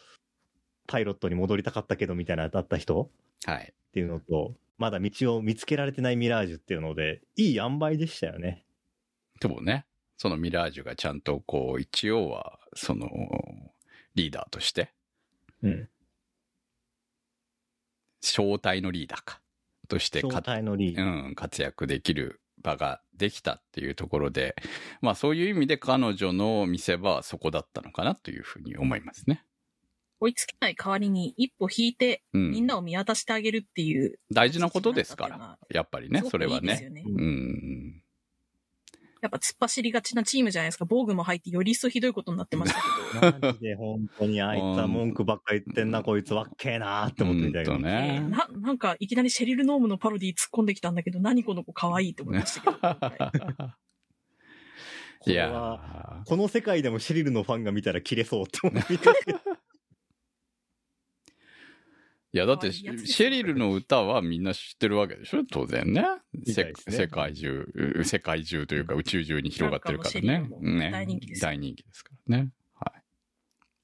[0.87, 3.09] パイロットに戻りたかったけどみたいなだった人
[3.45, 3.73] はい。
[3.73, 8.65] っていうのと、まだ道を見つけられてないミラージュっていうので、いい塩梅でしたよね。
[9.41, 9.85] でもね、
[10.17, 13.09] そのミラージュがちゃんとこう、一応は、その、
[14.13, 14.93] リーダーとして、
[15.63, 15.89] うん。
[18.21, 19.41] 正体のリーダーか。
[19.87, 21.31] として正か、体のリーうダー。
[21.31, 24.55] ん、活躍できる場ができたっていうところで、
[25.01, 29.43] まあそういう意味で彼女の見せ場はそこだったのかなというふうに思いますね。
[30.19, 32.51] 追いつけない代わりに一歩引いて、うん。
[32.51, 34.19] みんなを見渡してあげるっていう。
[34.31, 35.57] 大事なことですから。
[35.71, 36.67] やっぱりね、それはいね。
[36.67, 37.03] いですよね。
[37.07, 37.90] うん。
[39.21, 40.85] やっぱ突っ走りがちなチームじゃないですか。
[40.85, 42.81] 防具も入ってより一層ひどいことになってました
[43.21, 43.39] けど。
[43.47, 53.71] マジで本当にあいつは文句ばっか言ってんな、こいつわっけえなーって思ってみたいけどほんとねな、なんか、いきなりシェリル・ノームのパロディ突っ込んできたんだけど、何この子可愛いって思いましたけど。
[55.27, 59.39] いやは、この世界でもシリルのファンが見たら切れそうって思って見たけど。
[62.33, 65.43] いや、だって、シェリルの歌はみんな知ってるわけでしょ？
[65.43, 66.01] 当然ね。
[66.33, 72.49] ね世界中、う世界中というか宇宙中に広がってるからねね大人気です大人気ですからね。
[72.73, 72.93] は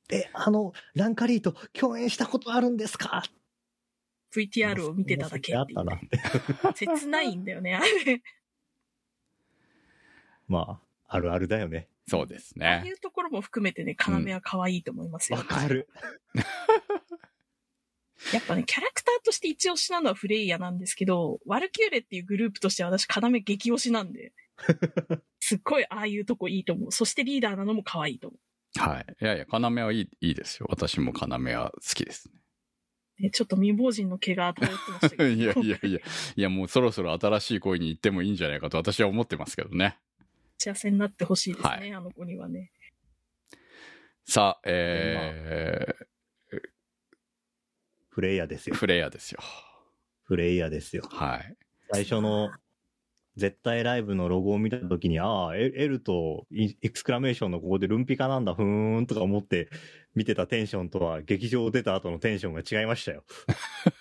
[0.09, 0.15] い。
[0.15, 3.23] え、あの、ランカリーと共演したことあるんですか
[4.33, 6.85] ？VTR を見てただけあったなって。
[6.85, 8.21] 切ないんだよね、あれ。
[10.47, 10.79] ま
[11.09, 11.89] あ、あるあるだよね。
[12.07, 12.65] そうですね。
[12.65, 15.39] ああいうところも含めてね、要は可愛いと思いますよ。
[15.39, 15.89] わかる。
[18.33, 24.33] やっぱね、キャラクターとして一押しなのはフレイヤなんですけど、ワルキューレっていうグループとしては私、要激推しなんで。
[25.39, 26.91] すっごいああいうとこいいと思う。
[26.91, 28.37] そしてリーダーなのも可愛いと思
[28.77, 29.05] はい。
[29.21, 30.67] いやいや、要はいいいいですよ。
[30.69, 32.29] 私も要は好きです
[33.19, 33.23] う。
[33.23, 35.23] ね、ちょっと未亡人の毛が漂ってましたけど。
[35.23, 35.33] ね。
[35.33, 35.99] いやいやいや、
[36.35, 39.97] いやもうそろそろ新しい恋に行ってもいいんじゃないかと私は思ってますけどね。
[40.57, 42.71] 幸せになってほしいですね、はいあの子にはね。
[44.25, 45.85] さあ、え
[48.17, 48.75] フレイヤですー、よ。
[48.75, 49.39] フレイヤですよ。
[50.23, 51.03] フレイヤですよ。
[51.11, 51.55] はい。
[51.93, 52.49] 最初の
[53.35, 59.69] 絶対ライブのロゴを見たときに、ああ、L とイエクスクラメーションのここでルンピカなんだ、ふーんとか思って
[60.15, 63.23] 見てたテンションとは、劇場出た後のテンションが違いましたよ。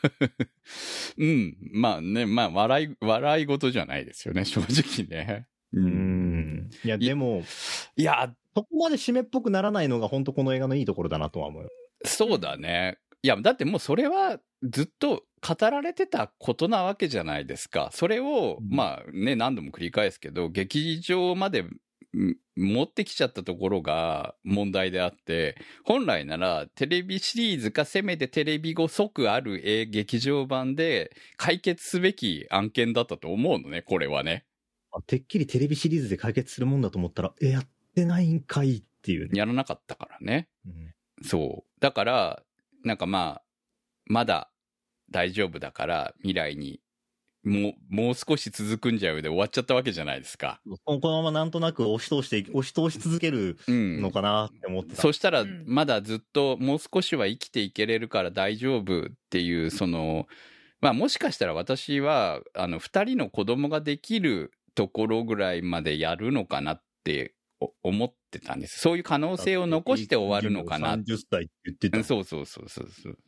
[1.19, 1.55] うん。
[1.75, 5.47] まあね、まあ、笑い、笑い事じゃないですよね、正直ね。
[5.75, 5.87] うう。
[5.87, 6.71] ん。
[6.83, 7.43] いや、でも、
[7.97, 11.69] いや、そこまで締めっぽくならないのが本当この映画のいいところだなとは思うよ。
[12.07, 12.97] そうだね。
[13.27, 17.91] いや、だってもうそれはずっと語られてたことなわけじゃないですか。
[17.93, 34.45] それを、うんまあね、何度も繰り返すけど、劇場までん持ってきちゃったところが問題であって、本来ならテレビシリーズかせめてテレビ後即ある映劇場版で解決すべき案件だったと思うのね、これはね。
[34.93, 39.37] あてっきりテレビシリーズで解決するもんだと思ったら、え、やってないんかいっていうね。
[39.37, 40.49] やらなかったからね。
[40.65, 41.81] うんそう。
[41.81, 42.43] だから、
[42.87, 43.43] なんかまあ、
[44.07, 44.53] まだ
[45.11, 46.81] 大丈夫だから未来に
[47.45, 50.61] もう、もう少し続くんじゃうで終わっちゃったわけじゃないですか。
[50.85, 54.03] このままなんとなく押し通して押し通し続けるうん。
[54.03, 55.03] のかなって思ってた。
[55.03, 60.27] そしたらうん、まだずっともう少しは生きていけれるから大丈夫っていう、その、
[60.81, 67.36] まあもしかしたら私は、あの、二人の子供ができるところぐらいまでやるのかなってお
[67.83, 68.81] 思ってたんです。
[68.81, 71.99] そういう可能性を残して終わるのかな30歳って言ってた。
[71.99, 73.19] うんそうそうそうそうそう。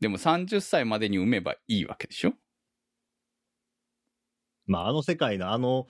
[0.00, 2.34] でも30歳までに産めばいいわけでしょ？
[4.66, 5.86] まあ、あの世界のあの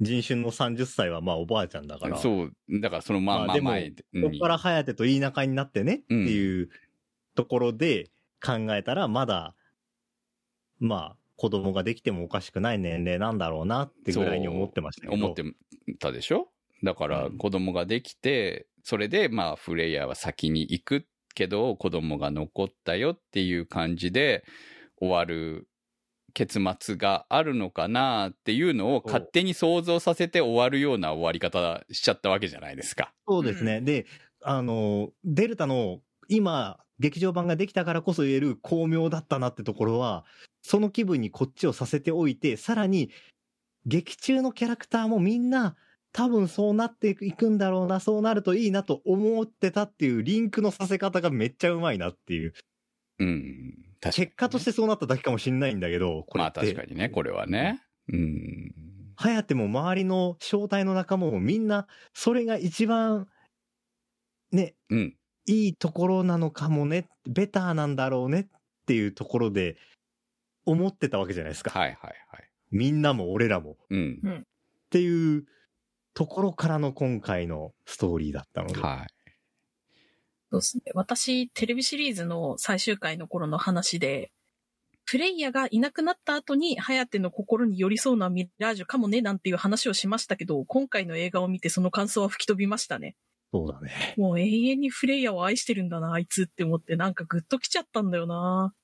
[0.00, 2.18] 人種の30歳はまあおばあちゃんだから。
[2.18, 2.52] そう。
[2.80, 4.22] だからそのまあまあまあでも前に。
[4.22, 6.68] ここから颯といい仲になってねっていう
[7.34, 8.10] ところで
[8.44, 9.54] 考えたら、まだ、
[10.78, 15.24] まあ、子供ができてもおかしくない年齢なんだろうなってぐらいに思ってましたけど。
[15.24, 15.42] 思って
[15.98, 16.48] たでしょ？
[16.82, 24.44] だからうん子供ができて、それでまあフレイヤーは先に行くけど子供が残ったよっていう感じで
[24.98, 25.68] 終わる
[26.34, 33.12] 結末があるのかなっていうのを勝手に想像させて終わるような終わり方しちゃったわけじゃないですか。
[33.26, 33.80] そうですね。
[33.80, 34.06] で、
[34.42, 40.24] あの、デルタの今、劇場版ができたからこそ言える巧妙だったなってところは、
[40.62, 43.10] その気分にこっちをさせておいて、さらに、
[43.86, 45.76] 劇中のキャラクターもみんな、
[46.12, 52.54] 多分そうなっていくんだろうな、そうなるといいなと思ってたっていうリンクのさせ方がめっちゃうまいなっていう。
[53.18, 53.74] うん。
[54.00, 56.52] 確かに結果としてそうなっただけかもしれないんだけど、これまあ。
[56.52, 57.82] 確かにね、これはね。
[58.12, 58.72] うん。
[59.16, 63.26] 颯も周りの正体の仲間もみんな、それが一番、
[64.52, 65.14] ね、うん。
[65.46, 68.46] いいところなのかもね、ベターなんだろうねっ
[68.86, 69.76] ていうところで
[70.64, 71.70] 思ってたわけじゃないですか。
[71.78, 72.50] はいはいはい。
[72.70, 73.76] みんなも俺らも。
[73.90, 74.20] うん。
[74.24, 74.44] っ
[74.90, 75.44] ていう
[76.18, 78.80] ところからの今回のストーリーだったので。
[78.80, 79.32] はい。
[80.50, 80.82] そうですね。
[80.94, 84.32] 私、テレビシリーズの最終回の頃の話で、
[85.04, 93.14] フレイヤがいなくなった後に、ハヤテの心に寄り添うのはミラージュかもね、なんていう話をしましたけど、今回の映画を見てその感想は吹き飛びましたね。
[93.52, 94.16] そうだね。
[94.16, 98.74] もう永遠にフレイヤを愛してるんだな、あいつって思って、なんかグッときちゃったんだよな。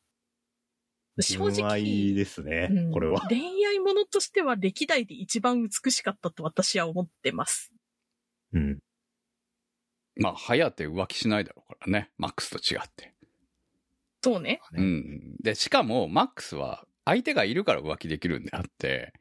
[1.20, 3.20] 正純愛直、ですね、うんこれは。
[3.28, 7.72] 恋愛ものとしては歴代で一番美しかったと私は思ってます。
[8.52, 8.78] うん。
[10.16, 12.10] まあ、はやて浮気しないだろうからね。
[12.18, 13.14] マックスと違って。
[14.22, 14.60] そうね。
[14.72, 15.36] ねうん。
[15.42, 19.12] で、しかも、マックスは相手がいるから浮気できるんであって、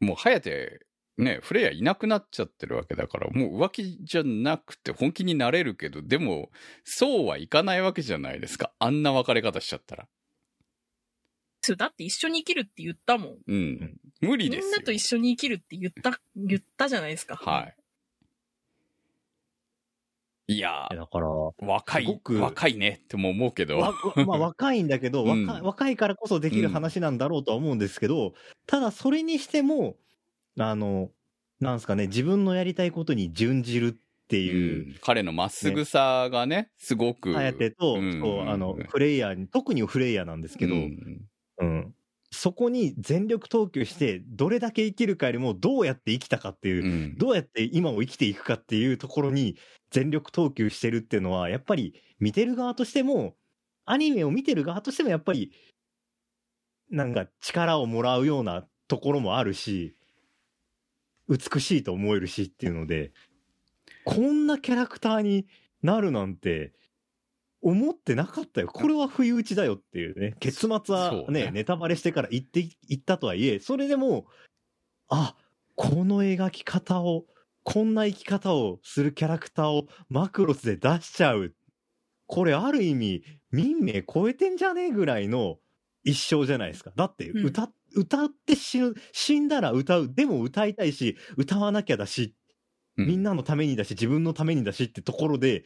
[0.00, 0.80] もう、はやて、
[1.16, 6.50] ね、フレイヤいなくなっちゃってるわけだから、もう浮気じゃなくて本気になれるけど、でも、
[6.82, 8.72] そうはいかないわけじゃないですか。
[8.78, 10.08] あんな別れ方しちゃったら。
[11.64, 13.36] そうだって一緒に生きるって言ったもん。
[13.46, 13.96] うん。
[14.20, 14.68] 無理みですよ。
[14.68, 17.36] んなと一緒に生きるって言った、言ったじゃないですか。
[17.36, 17.76] はい。
[20.46, 23.78] いやー、だから、若い若いねっても思うけど。
[23.78, 23.94] わ
[24.26, 28.34] まあ若いんだけど、うん若い若いからこそできる話なんだろうとは思うんですけど、
[28.66, 29.96] ただそれにしても、
[30.58, 31.10] あの、
[31.60, 37.32] なんすかね、自分のやりたいことに準じるっていう、うん彼のまっすぐさがね、すごく。
[37.32, 40.78] 颯と、うんそう、あの、フレイヤーに、特にフレイヤーなんですけど、う
[41.58, 41.94] うん、ん
[42.30, 47.18] そこに全力投球して、どれだけ生きるかよりも、どうやって生きたかっていう、うん。
[47.18, 49.56] どうやって今を生きていくかっていうところに
[49.90, 53.36] 全力投球してるっていうのは、やっぱり見てる側としても、
[53.84, 55.52] アニメを見てる側としてもやっぱり、
[56.90, 59.96] なんか力をもらうようなところもあるし、
[61.28, 63.12] 美しいと思えるしっていうので、
[64.04, 65.46] こんなキャラクターに
[65.82, 66.74] なるなんて、
[67.64, 68.68] 思ってなかったよ。
[68.68, 70.36] これは不意打ちだよっていうね。
[70.38, 74.26] 結末はねね、ネタバレしてから言って、言ったとはいえ、それでも、
[75.08, 75.34] あ、
[75.74, 77.24] この描き方を、
[77.62, 81.54] こんな生き方をするキャラクターをマクロスで出しちゃう。
[82.26, 85.56] これある意味、民名超えてんじゃねえぐらいの
[86.02, 86.92] 一生じゃないですか。
[86.94, 92.34] だってうん歌、歌って死ぬ、死んだら歌う、でも歌いたいし、歌わなきゃだし、
[92.98, 95.64] うんみんなのためにだし、自分のためにだしってところで、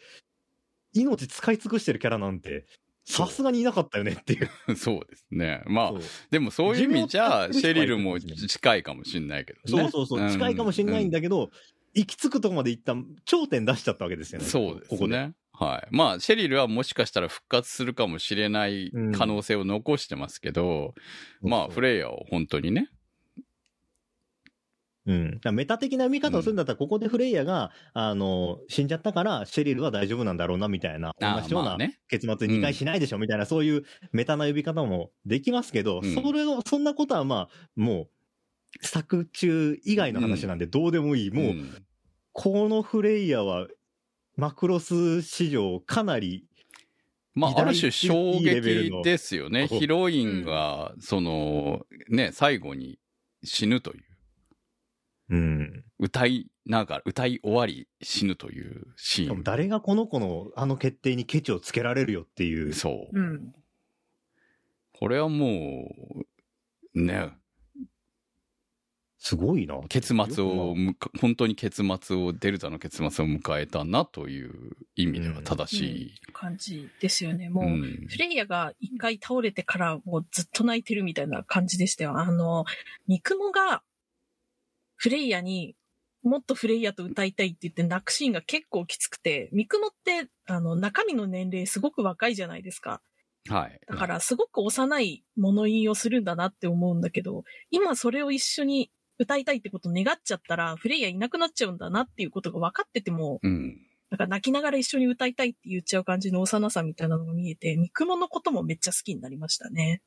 [0.95, 2.67] 命使い尽くしてるキャラなんて、
[3.05, 4.51] さすがにいなかったよねっていう。
[4.77, 5.63] そうですね。
[5.67, 9.91] まあでもそういう意味じゃ、シェリルも近いかもしんないけどね。
[9.91, 11.51] そうそうそう、近いかもしれないんだけど、
[11.95, 14.47] 行き着くとこまで行った頂点出しちゃったわけですよね。
[14.47, 15.17] そうですここで。
[15.17, 15.35] ね。
[15.53, 15.89] はい。
[15.91, 20.95] まあ、シェリルはもしかしたら復活するかもしれない可能性を残してますけど、
[21.41, 22.91] まあ、フレイヤーを本当にね。
[25.09, 25.41] うん。
[25.55, 31.79] メタ的な見方をするんだったら、ここでフレイヤが、あの、死んじゃったから、シェリルは大丈夫なんだろうな、みたいな、あ同じような。
[32.09, 38.09] 結末2回しないでしょ、みたいな、そういうメタな呼び方もできますけど、うんそれを、そんなことはまあ、も
[38.83, 41.31] う、作中以外の話なんでどうでもいい。
[41.31, 41.71] もう、ん
[42.33, 43.67] このフレイヤは、
[44.37, 46.45] マクロス史上かなり、
[47.35, 49.69] まあ、ある種衝撃のですよね。
[49.69, 52.99] ヒロインが、その、ね、最後に
[53.43, 54.08] 死ぬという。
[55.31, 55.85] うん。
[55.99, 59.43] 歌いながら、歌い終わり死ぬというシーン。
[59.43, 62.73] 誰がこの子のあの決定にケチをつけられるよっていう。
[62.73, 63.19] そう。
[63.19, 63.55] うん。
[64.93, 65.89] これはも
[66.95, 67.31] う、ね、
[69.19, 69.79] すごいな。
[69.89, 70.75] 結末を
[71.21, 76.15] 本当に結末を、デルタの結末を迎えたなという意味では正しい。
[76.33, 77.51] 感じですよね。
[77.51, 82.17] もう、うんフレイヤが一回倒れてからもうずっと泣いてるみたいな感じでしたよ。
[82.19, 82.65] あの、
[83.07, 83.83] ミクモが
[84.99, 85.75] フレイヤに
[86.23, 93.01] もっとフレイヤと歌いたいって言って泣くシーンが結構きつくて、ミクモってあの中身の年齢すごく若いじゃないですか。
[93.49, 93.81] はい。
[93.89, 103.79] だからすごく幼い物言いをするんだなって思うんだけど、今それを一緒に歌いたいってことを願っちゃったら、フレイヤいなくなっちゃうんだなっていうことが分かってても、うん。
[104.11, 110.03] なんか泣きながら一緒に歌いたいって言っちゃう感じの幼さみたいなのが見えて、ミクモのこともめっちゃ好きになりましたね。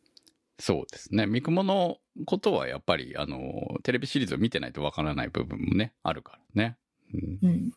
[0.62, 1.26] そうですね。
[1.26, 6.78] ミクモのことはやっぱり、あの、テレビシリーズを見てないとわからない部分もね、あるからね。
[7.14, 7.72] うんうん。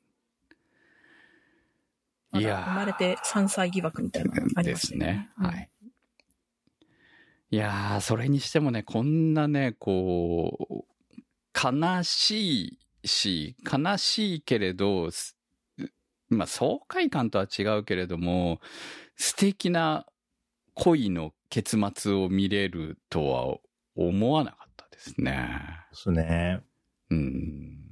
[2.40, 5.30] いやー生まれて3歳疑惑みたいなのありでましたすね。
[5.36, 5.70] はい。
[7.50, 10.94] いやー、それにしてもね、こんなね、こう、
[11.54, 15.36] 悲しいし、悲しいけれど、す
[16.28, 18.60] まあ、爽快感とは違うけれども、
[19.16, 20.06] 素敵な
[20.74, 23.58] 恋の結末を見れるとは
[23.96, 25.48] 思わなかったですね。
[25.90, 26.60] ですね。
[27.10, 27.84] うん。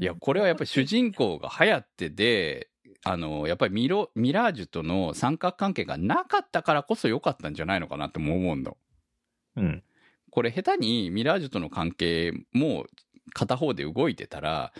[0.00, 2.68] いや、これはやっぱり主人公が流行ってで、
[3.04, 8.76] あの、やっぱりミロ、ミラージュとの三角関係がなかったからこそ良かったんじゃないのかなっても思うの。
[9.56, 9.82] うん。
[10.30, 12.86] これ下手にミラージュとの関係も
[13.32, 14.72] 片方で動いてたら、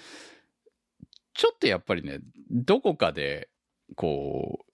[1.32, 2.18] ちょっとやっぱりね、
[2.50, 3.48] どこかで、
[3.94, 4.67] こう、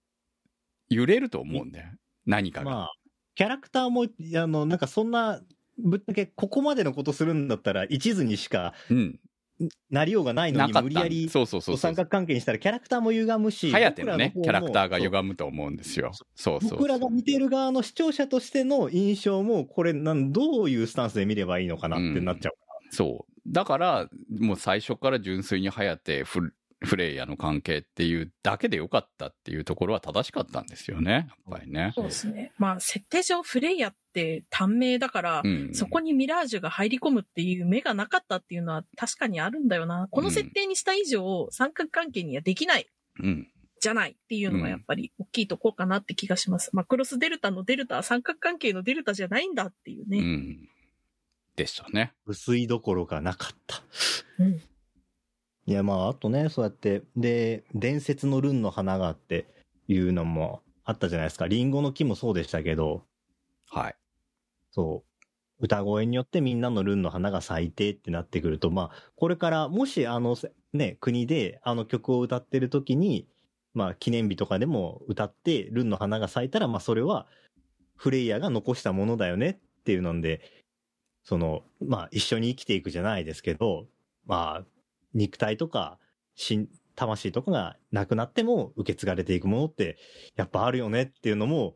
[0.88, 1.88] 揺れると思うんだよ。
[2.26, 2.70] 何かが。
[2.70, 2.92] まあ、
[3.34, 4.06] キャラクターも、
[4.40, 5.40] あの、なんかそんな、
[5.78, 9.20] ぶっちゃけここまでのことするんだったら、一途にしかうん。
[9.88, 10.72] なりようがないのに。
[10.72, 11.94] 無理やりそうそうそう三。
[11.94, 15.04] 角関係にしたらキャラクターも歪むし、はやてのね、キャラクターがむ。
[15.04, 16.10] 歪むと思うんですよ。
[16.34, 16.70] そうそう。
[16.70, 22.52] 僕らが見てる側の視聴者としての印象も、これなん、どういうスタンスで見ればいいのかなってなっちゃう。
[22.90, 23.32] そう。
[23.46, 24.08] だから、
[24.40, 26.24] もう最初から純粋にハヤテ
[26.84, 31.12] フフレイヤの関係っていうだけでよかったっていうところは正しかったんですよね。
[31.12, 31.92] やっぱりね。
[31.94, 32.52] そうですね。
[32.58, 35.70] まあ、設定上フレイヤって短命だから、うん。
[35.74, 40.08] そこにミラージュが入り込むっていう目がなかったっていうのは確かにあるんだよな。
[40.10, 42.86] この設定にした以上、三角関係にはできない
[43.20, 43.48] うん。
[43.80, 46.70] じゃないっていうのがやっぱり大きいとこかなって気がします。
[46.72, 50.20] マクロスデルタのデルタは三角関係のデルタじゃないんだっていううね。
[50.20, 50.68] ん。
[51.56, 52.14] でしたね。
[52.26, 53.82] 薄いどころかなかった。
[54.38, 54.60] うん。
[55.66, 59.46] いや、まあ、あとね、そうやって、で、伝説のルンの花があって
[59.88, 61.46] いうのもあったじゃないですか。
[61.46, 63.02] リンゴの木もそうでしたけど、
[63.70, 63.96] はい。
[64.70, 65.14] そう。
[65.60, 70.36] 歌声によってみんなのルンの花が咲いてってなってくると、まあ、これからもしあの、
[70.72, 73.26] ね、国であの曲を歌ってる時に、
[73.72, 77.26] まあ、記念日とかでも歌ってルンの花が咲いたら、まあ、それは
[77.96, 79.50] フレイヤが残したものだよね
[79.80, 80.42] っていうので、
[81.22, 83.86] その、まあ、一緒に生きていくじゃないですけど、
[84.26, 84.64] まあ、
[85.14, 85.98] 肉体とか、
[86.34, 89.98] 心、魂とかがなくなっても受け継がれていくものって、
[90.36, 91.74] やっぱあるよねっていうのも、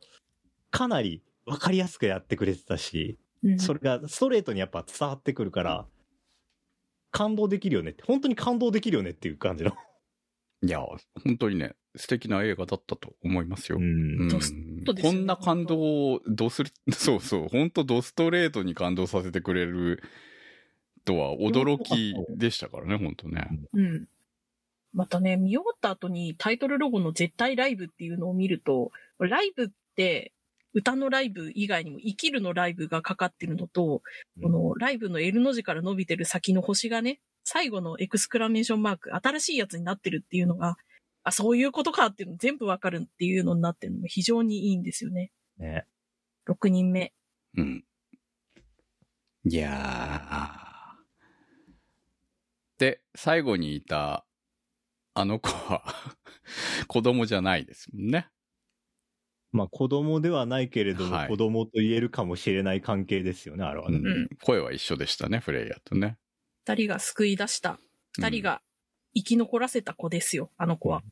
[0.70, 5.86] かなりわかりやすくやってくれてたし、うんそれがストレートにやっぱ伝わってくるから、
[7.10, 9.72] 感動できるよねって、本当に感動できるよねっていう感じの。
[10.62, 13.78] いや、本当にね、素敵な映画だったと思いますよ。
[13.78, 14.38] んうんね
[15.02, 20.02] こんな感動を、ドス、そうそう、本当ドストレートに感動させてくれる
[21.08, 23.48] とは驚きでしたからね、本当ね。
[23.72, 24.06] うん。
[24.92, 30.32] またね、見終わった後にタイトルロゴの絶対ライブっていうのを見ると、ライブって
[30.74, 34.02] 歌のライブ以外にも生きるのライブがかかってるのと、
[34.36, 40.76] うんこのライブの L の字から伸びてる先の星がね、最後のエクスクラメーションマーク、新しいやつになってるっていうのが、
[41.24, 45.30] あ、そういうことかっていうの全部わかるっていうのになってるのも非常にいいんですよね。
[45.58, 45.86] ね。
[46.46, 47.12] 6人目。
[47.56, 47.84] うん。
[49.44, 50.47] いや
[53.14, 54.24] 最後にいた、
[55.14, 55.82] あの子は、
[56.86, 58.28] 子供じゃないですもんね。
[59.50, 63.98] まあ子供ではないけれども、はい子供と言えるかもしれない関係ですよね、あれはね。
[63.98, 66.18] うんうん声は一緒でしたね、フレイヤとね。
[66.66, 67.78] 二人が救い出した。
[68.18, 68.62] 二人が
[69.14, 71.02] 生き残らせた子ですよ、あの子は。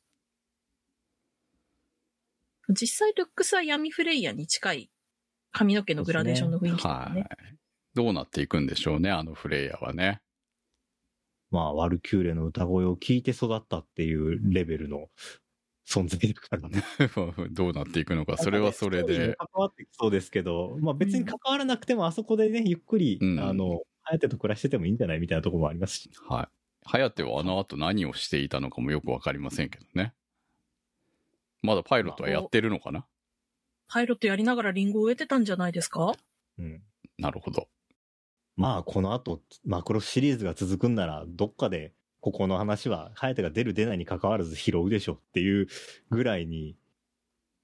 [2.68, 4.90] 実際、ルックスは闇フレイヤに近い
[5.52, 7.26] 髪の毛のグラデーションの雰囲気とかはいね。。
[7.94, 10.20] どうなっていくんでしょうね、あのフレイヤはね。
[11.56, 15.08] まあ、ワルキューレの歌声を聞いて育ったっていうレベルの
[15.88, 16.82] 存在だからね。
[17.50, 19.34] どうなっていくのか、それはそれで。
[19.38, 26.10] 関わってきそうですけど、まあ別に関わらなくてもあそこでね、ゆっくり、うんあの、ハヤテと暮らしててもいいんじゃないみたいなところもありますし。
[26.28, 26.48] はい。
[26.84, 30.12] ハヤテはあの後何をしていたのかもよくわかりませんけどね。
[31.62, 33.06] まだパイロットはやってるのかな？
[33.88, 36.12] パイロットやりながらリンゴを植えてたんじゃないですか？
[36.58, 36.82] うん。
[37.18, 37.68] なるほど。
[38.56, 45.68] まあ、この後、マクロスシリーズが続くんなら、どっかで、ここの話は、ハヤテが出る出ないに関わらず拾うでしょっていう
[46.10, 46.76] ぐらいに、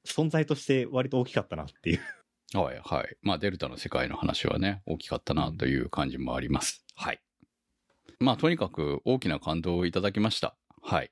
[0.06, 2.00] 存在として割と大きかったなっていう。
[2.54, 3.16] はいはい。
[3.22, 6.84] まあ、デルタの世界の話はね、大きかったなという感じもあります。
[6.94, 7.20] はい。
[8.20, 10.56] まあ、とにかく大きな感動をいただきました。
[10.82, 11.10] はい。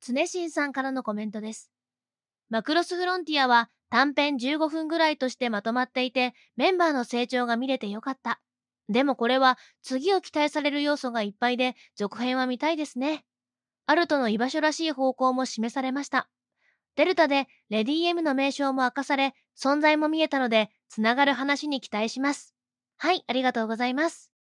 [0.00, 1.70] 常新さんからのコメントです。
[2.50, 8.40] マクロスフロンティアは短編15分ぐらいとしてまとまっていて、メンバーの成長が見れてよかった。
[8.88, 13.24] でもこれは次を期待される要素がいっぱいで、続編は見たいですね。
[13.86, 16.28] アルトの居場所らしい方向も示されました。
[16.96, 22.54] デルタでレディー M の名称も明かされ、存在も見えたので、つながる話に期待します。
[22.96, 24.32] はい、ありがとうございます。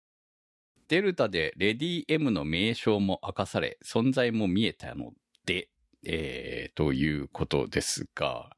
[0.88, 5.12] デルタでレディー M の名称も明かされ、存在も見えたの
[5.44, 5.68] で、
[6.04, 8.50] えー、ということですが、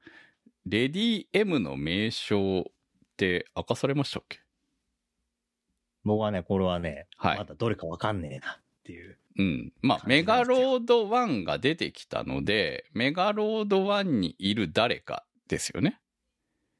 [0.66, 2.65] レディー M の名称っ
[3.16, 4.40] て明かされましたっけ？
[6.04, 9.18] 僕はね、これはね、はいまだどれかわかんねえなっていう。
[9.38, 9.72] うん。
[9.82, 16.00] まあ、メガロード1が出てきたので、メガロード1にいる誰かですよね。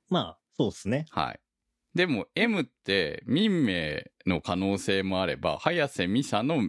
[0.09, 1.07] まあ、そうですね。
[1.11, 1.40] はい。
[1.95, 6.69] でも M って民名の可能性もあれば、早瀬美沙の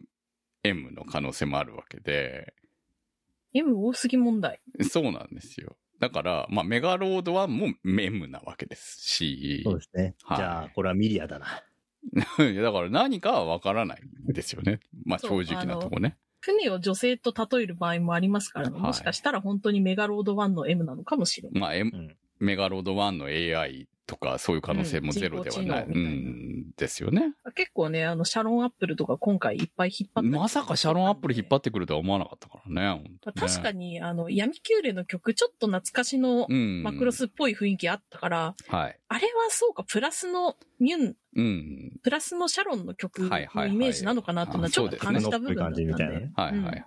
[0.64, 2.54] M の可能性もあるわけで、
[3.54, 4.60] M 多すぎ問題。
[4.90, 5.76] そうなんですよ。
[6.00, 10.16] だから、まあ、メガロード1も M なわけですし、そうですね。
[10.24, 11.64] はいじゃあ、これはミリアだな。
[12.40, 14.80] いやだから何かはわからないんですよね。
[15.06, 16.18] まあ、正直なとこね。
[16.42, 18.76] 船を女性と例える場合もありますからね。
[18.76, 21.62] はいもしかしたら本当にメガロード1の M なのかもしれない。
[21.62, 22.18] まあ、M うん。
[22.40, 25.86] メガロード1の AI とかそういう可能性もゼロではない。
[25.86, 27.34] うんですよね。
[27.54, 33.04] 結構ね、あの、シャロンアップルとか今回いっぱい引っ張ってまさかシャロンアップル引っ張ってくるとは思わなかったからね。
[33.04, 36.82] ね確かに、あの、闇キューレの曲、ちょっと懐かしのうん。
[36.82, 39.00] マクロスっぽい雰囲気あったから、はい。
[39.08, 42.00] あれはそうか、プラスのミュン、うん。
[42.02, 45.94] プラスのシャロンの曲のイメージなのかなっていうのはちょっと感じた部分だったんで。
[45.94, 46.04] はい
[46.36, 46.86] はいはい。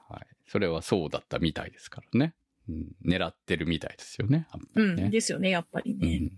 [0.49, 2.35] それはそうだったみたいですからね。
[2.69, 4.47] うん、狙ってるみたいですよね。
[4.53, 6.09] やっぱうん、ですよね、やっぱりね。
[6.09, 6.33] うん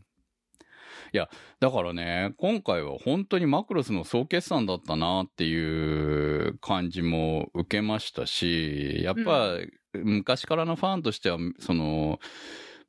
[1.14, 1.30] いや、
[1.60, 9.54] だからね、今回は本当にマクロスの総決算だったなっていう感じも受けましたし、やっぱ、
[9.92, 12.18] 昔からのファンとしては、その、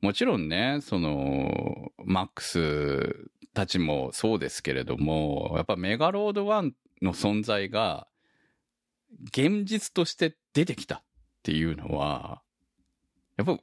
[0.00, 6.72] もちろんね、その、マックスたちもそうですけれども、やっぱメガロード1
[7.02, 8.08] の存在が、
[9.28, 11.02] 現実として出てきたっ
[11.44, 12.42] ていうのは、
[13.36, 13.62] やっぱ、う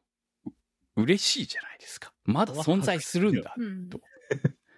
[0.96, 2.14] 嬉しいじゃないですか。
[2.24, 3.54] まだ存在するんだ。
[3.58, 4.00] うんと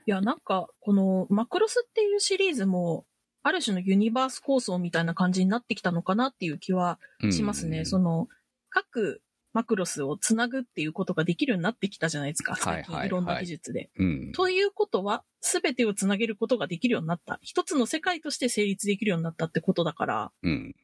[0.07, 3.05] いや、なんか、このマクロスっていうシリーズも、
[3.43, 6.99] ある種のユニバース構想みたいな感じになってきたのかなっていう気は
[7.31, 7.79] しますね。
[7.79, 8.27] うんその、
[8.69, 9.21] 各
[9.55, 12.57] マクロスをつなぐっていうことができるようになってきたじゃないですか。
[12.57, 13.89] 最近いろんな技術で。
[13.97, 14.31] うん。
[14.33, 17.39] ということは、すべてをつなげることができるようになった。
[17.41, 20.75] 一つの世界として成立できるようになったってことだから、うん。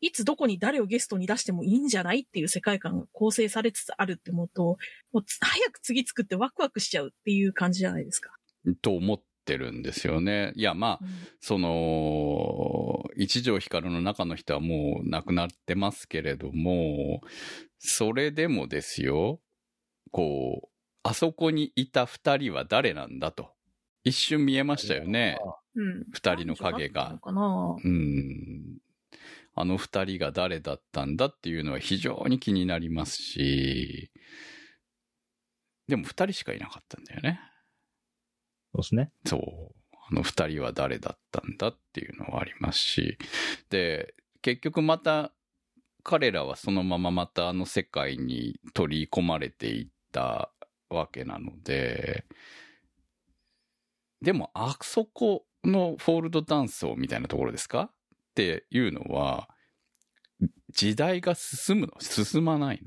[0.00, 4.78] いつどこに誰をゲストに出してもいいんじゃないっていう世界観が構成されつつあるって思うと、
[5.12, 8.30] もうつ 早く次作ってワクワクしちゃうっていう感じじゃないですか。
[8.82, 10.52] と思ってるんですよね。
[10.54, 11.06] いや、まあ、
[11.40, 17.20] その、一条光の中の人はもう亡くなってますけれども、
[17.78, 19.40] それでもですよ、
[20.10, 20.68] こう、
[21.02, 23.50] あそこにいた二人は誰なんだと。
[24.04, 25.38] 一瞬見えましたよね。
[25.74, 26.04] うん。
[26.12, 27.18] 二人の影が
[27.82, 28.78] うん。
[29.54, 34.10] あの二人が誰だったんだっていうのは非常に気になりますし、
[35.88, 37.40] でも二人しかいなかったんだよね。
[38.72, 39.12] そうですね。
[39.26, 39.40] そう。
[39.92, 43.18] あの二人は誰だったんだっていうのはありますし。
[43.70, 45.32] で、結局また
[46.02, 50.50] 彼らはそのまままたあの世界に取り込まれていった
[50.88, 52.24] わけなので、
[54.22, 57.90] でもあそこのフォールドダンスをみたいなところですか？
[58.30, 59.48] っていうのは、
[60.72, 61.94] 時代が進むの？
[62.00, 62.82] 進まない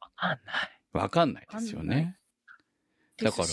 [0.00, 0.78] わかんない。
[0.94, 2.16] のわかんないですよね。
[3.20, 3.44] だから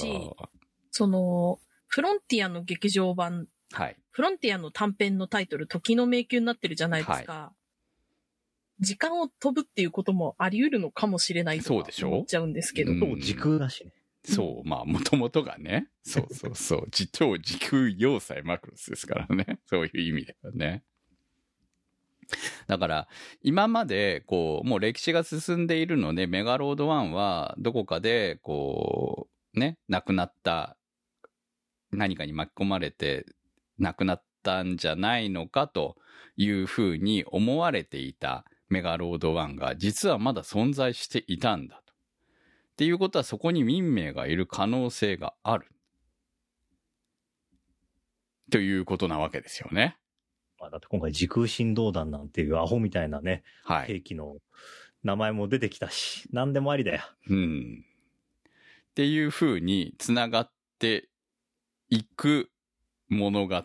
[0.91, 3.97] その、フロンティアの劇場版、はい。
[4.11, 7.53] フロンティアの短編のタイトル、時の迷宮になってるじゃないですか。
[8.79, 12.09] 時間を飛ぶっていうこともあり得るのかもしれないとかそうでしょ？
[12.09, 12.91] 思っちゃうんですけど。
[12.91, 13.91] うんそう、時空だしね。
[14.25, 15.87] そう、まあ、もともとがね。
[16.03, 16.81] そうそうそう。
[16.91, 19.59] 自超時空要塞マクロスですからね。
[19.65, 20.83] そういう意味ではね。
[22.67, 23.07] だから、
[23.41, 30.77] 今まで、こう、もう歴史が進んでいるので、メガロード1は、どこかで、こう、ね、亡くなった、
[31.91, 33.25] 何かに巻き込まれて、
[33.77, 35.97] 亡くなったんじゃないのかと
[36.37, 41.93] いうふうに思われていたメガロード1が、実はまだ存在していたんだと。
[41.93, 45.67] っていうことはそこに民名がいる可能性がある。
[48.51, 49.97] ということなわけですよね。
[50.65, 53.87] まあ、だって今回時空振動弾なんていうアホみたいなね、はい。
[53.87, 54.37] 兵器の
[55.03, 57.01] 名前も出てきたし、何でもありだよ。
[57.29, 57.85] うん。
[58.89, 61.09] っていうふうにつながって
[61.89, 62.49] いく
[63.09, 63.61] 物語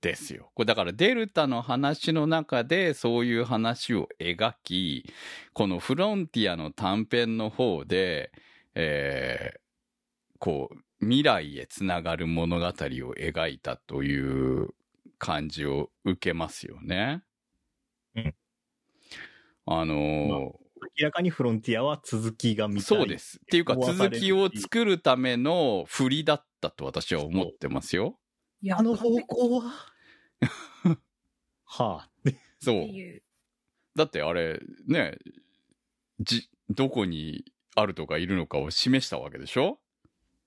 [0.00, 0.52] ですよ。
[0.54, 5.12] これだからデルタの話の中でそういう話を描き、
[5.52, 8.30] このフロンティアの短編の方で、
[8.76, 9.58] えー
[10.38, 14.74] こう、未来へつながる物語を描いたという
[15.24, 17.22] 感じを受けますよね。
[18.14, 18.34] うん
[19.66, 20.36] あのーま
[20.98, 22.82] 明らかにフロンティアは続きが見たい。
[22.82, 23.38] そうです。
[23.38, 28.18] っていうか、続きを作るための振りだったと私は思ってますよ。
[28.60, 29.72] いやあの方向は？
[31.64, 32.10] はあ。
[32.60, 32.88] そうって。
[32.92, 33.22] いう。
[33.96, 35.16] だってあれ、ね、
[36.20, 39.80] じ、どこにあるとかいるのかを示したわけでしょ？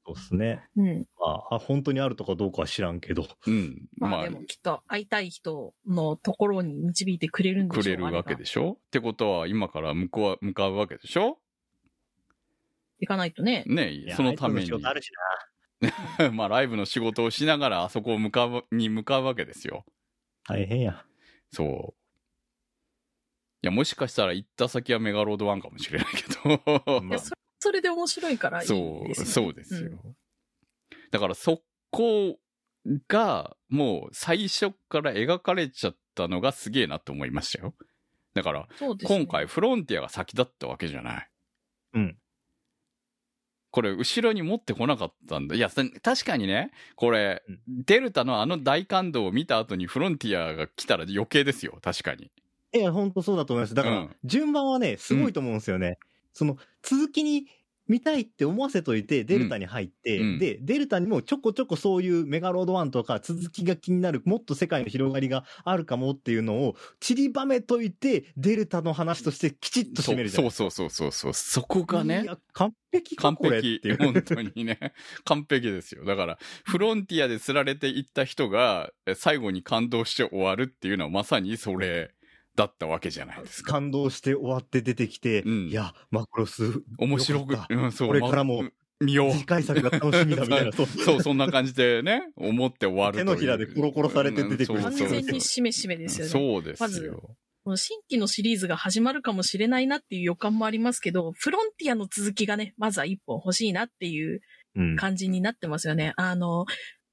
[0.08, 0.64] そうですね。
[0.78, 1.06] うん。
[1.20, 3.28] まあ、あ本当にあるとかどうかは知らんけど。
[3.46, 3.90] うん。
[3.98, 8.78] まあまあで、もきっと会いたい人のところに導いてくれるんでしょうくれるわけでししょ？
[8.80, 11.38] ってことは、今から向こうは、向かうわけでしょ？
[13.00, 13.64] 行かないとね。
[13.68, 15.12] ねそのためにあるし
[16.34, 19.86] まあ、ライブの仕事をしながら、あそこを向かう、に向かうわけですよ。
[20.48, 20.56] な。
[20.56, 21.06] 大変や。
[21.52, 22.02] そう。
[23.62, 27.04] いや、もしかしたら行った先はメガロード1かもしれないけど。
[27.06, 29.14] いやそれそれで面白いからいいですよ、そう、ね。
[29.16, 29.90] そうですよ。
[29.90, 30.00] ん
[31.12, 31.62] だからそ
[31.92, 32.38] こ
[33.08, 37.74] が、もう最初から描かれちゃったのがすげえなと思いましたよ。
[38.34, 38.68] だから、ね
[39.04, 41.30] 今回フロンティアが先だったわけじゃない。
[41.94, 42.18] うん。
[43.72, 45.56] これ、後ろに持ってこなかったんだ。
[45.56, 51.78] いや、さ確かにね、これ、うんデルタのあの大感動を見た後にフロンティアが来たら余計ですよ。
[51.82, 52.32] 確かに。
[52.74, 53.76] いや、本当そうだと思います。
[53.76, 56.00] だから、うん順番はね、すごいと思うんですよね。
[56.38, 57.48] その、続きに
[57.88, 71.34] 見たいって思わせといて、デルタに入って、うんで、デルタにもちょこちょこそういうメガロード1とか続きが気になる、もっと世界の広がりがあるかもっていうのを散りばめといて、デルタの話としてきちっと締めるじゃないそうそうそうそうそう。
[71.34, 73.92] そこがねい、や、完璧か完これって璧い。
[73.94, 73.98] う。
[73.98, 74.94] 本当にね。
[75.24, 76.04] 完璧ですよ。
[76.04, 82.12] だから、フロンティアで釣られていった人が、え最後に感動して終わるっていうのはまさにそれ
[82.58, 83.74] だったわけじゃないですか。
[83.74, 88.08] 感動して終わって出てきて、うんいや、マクロス、面白くよかっ、たうん、そう。
[88.08, 88.70] これからもま
[89.00, 89.32] 見よう。
[89.32, 90.88] 次回作が楽しみだみたいな、 そう。
[90.88, 93.18] そう、そんな感じでね、思って終わる。
[93.18, 96.32] 手のひらでコロコロされて出てくる完全にしめしめですよね。
[96.32, 97.38] そうですまずよ。
[97.64, 104.42] この新規のシリーズが始まるかもしれないなっていう予感もありますけど、フロンティアの続きがね、まずは一本欲しいなっていう
[104.76, 104.96] うん。
[104.96, 106.14] 感じになってますよね。
[106.18, 106.66] あの、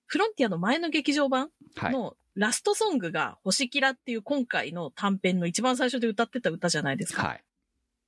[0.07, 1.93] フロンティアの前の劇場版はい。
[1.93, 7.23] のラストソングが星キラっていう今回の短編の一番最初で歌ってた歌じゃないですか。
[7.23, 7.44] はい。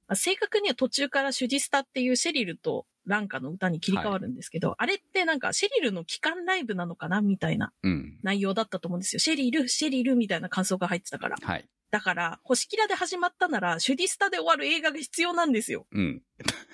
[0.09, 8.19] まあ正確には途中からシュディスタっていうシェリルとランカの歌に切り替わるんですけど、あれってなんかシェリルの帰還ライブなのかなみたいなうん。
[8.23, 9.21] 内容だったと思うんですよ。
[9.21, 11.37] シェリル、シェリルみたいな感想が入ってたから。
[11.41, 11.65] はい。
[11.91, 15.87] だから、星キラで始まったなら、シュディスタで終わる映画が必要なんですよ。
[15.93, 16.23] うん。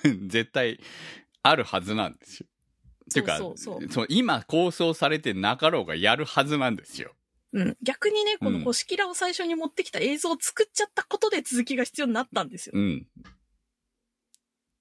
[0.28, 0.80] 絶対、
[1.42, 2.46] あるはずなんですよ。
[3.10, 7.14] っていうか、そうそうそうの今構想されてなかろうがやるはずなんですよ。
[7.52, 7.76] うん。
[7.82, 12.72] 逆にね、このうん星キラを最初に持ってきた映像を作っちゃったことで続きが必要になったんですよ。
[12.74, 13.06] うん。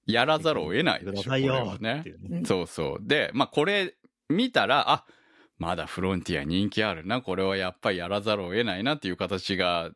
[0.06, 1.32] やらざるを得ないでしょ、
[1.78, 2.02] ね
[2.44, 3.06] そうそう。
[3.06, 3.94] で、まあこれ
[4.28, 5.06] 見たら、あ、
[5.58, 9.90] まだフロンティア人気あるな、これはやっぱりやらざるを得ないなっていう形が、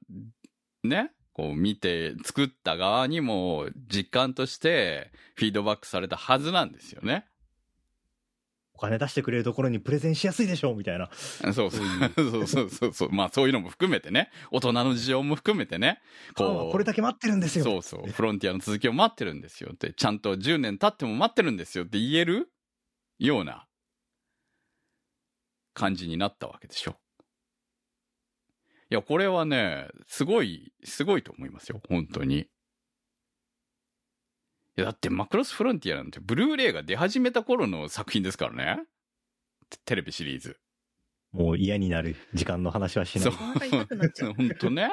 [0.85, 7.27] ね、こう見て、作った側にも実感としてフィードバックされたはずなんですよね。
[8.77, 11.09] お金出してくれるところにプレゼンしやすいでしょうみたいな。
[11.15, 11.71] そうそう。
[11.71, 13.11] そうそうそうそう。
[13.11, 14.31] まあそういうのも含めてね。
[14.51, 16.01] 大人の事情も含めてね。
[16.37, 17.65] ファンはこれだけ待ってるんですよ。
[17.65, 18.11] そうそう。
[18.11, 19.95] フロンティアの続きを待ってるんですよって。
[19.95, 22.51] ちゃんと10年経っても待ってるんですよって言える
[23.19, 23.67] ような
[25.73, 26.97] 感じになったわけでしょ。
[28.91, 31.81] いや、これはね、すごい、すごいと思いますよ。
[31.89, 32.47] 本当に。
[34.77, 38.83] いや、だってマクロスフロンティアなんてブルーレイが出始めた頃の作品ですからね。
[39.71, 40.59] テテレビシリーズ。
[41.33, 43.25] もう嫌になる時間の話はしない。
[43.25, 43.33] そう
[44.35, 44.91] 本当ね。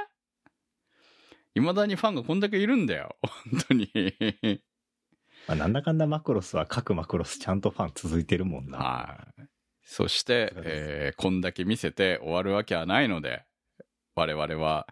[1.55, 3.15] 未だにファンがこんだけいるんだよ。
[3.22, 3.91] 本当に。
[5.47, 8.77] まあ、なんだかんだマクロスは各マクロスちゃんとファン続いてるもんな。
[8.77, 9.43] はい。
[9.84, 13.43] そして、えーこんだけ見せて終わるわけはないので、
[14.15, 14.88] 我々は、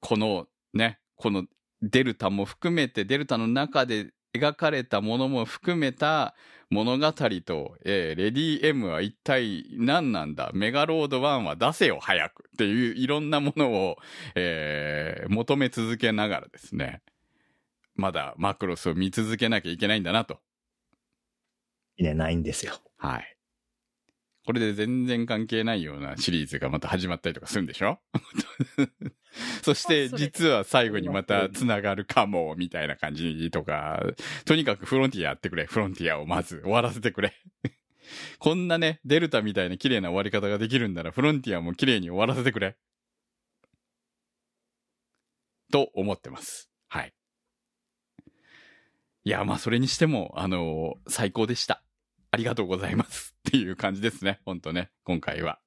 [0.00, 1.46] このね、この
[1.82, 6.34] デルタも含めて、デルタの中で描かれたものも含めた
[6.70, 10.50] 物語と、えーレディー M は一体何なんだ？
[10.54, 13.96] メガロード1は出せよ早くっていういろんなものを、
[14.34, 17.02] えー求め続けながらですね、
[17.94, 20.40] まだマクロスを見続けなきゃいけないんだなと。
[21.96, 22.74] いね、ないんですよ。
[22.98, 23.35] はい。
[24.46, 27.98] これで全然関係ないようなシリーズがまた始まったりとかするんでしょ？
[29.62, 34.02] そして実は最後にまた繋がるかも、みたいな感じとか、
[34.44, 37.34] とにかくフロンティアやってくれ、フロンティアをまず終わらせてくれ。
[38.38, 42.76] こんなね、デルタみたいな綺麗な終わり方ができるんなら、フロンティアも綺麗に終わらせてくれ。
[45.72, 46.70] と思ってます。
[46.88, 47.12] はい。
[49.24, 51.82] いや、まあそれにしても、あの最高でした。
[52.30, 53.34] ありがとうございます。
[53.48, 54.40] っていう感じですね。
[54.44, 55.58] ほんとね、今回は。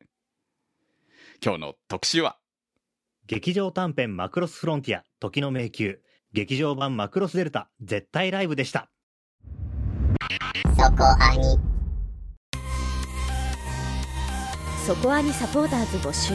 [1.44, 2.38] 今日の特集は、
[3.28, 5.96] 劇場短編マクロスフロンティア、時の迷宮、
[6.34, 8.90] 劇場版マクロスデルタ、絶対ライブでした。
[10.78, 11.60] そこアニ
[14.86, 16.34] そこアニサポーターズ募集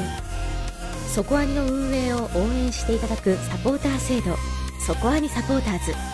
[1.12, 4.36] そこアニの運営を応援していただくサポーター制度
[4.78, 6.14] そこアニサポーターズ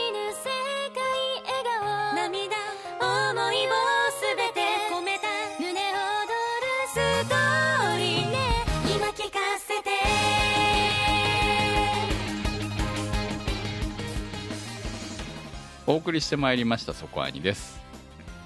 [15.87, 17.79] お送りしてまいりました、そこアニです。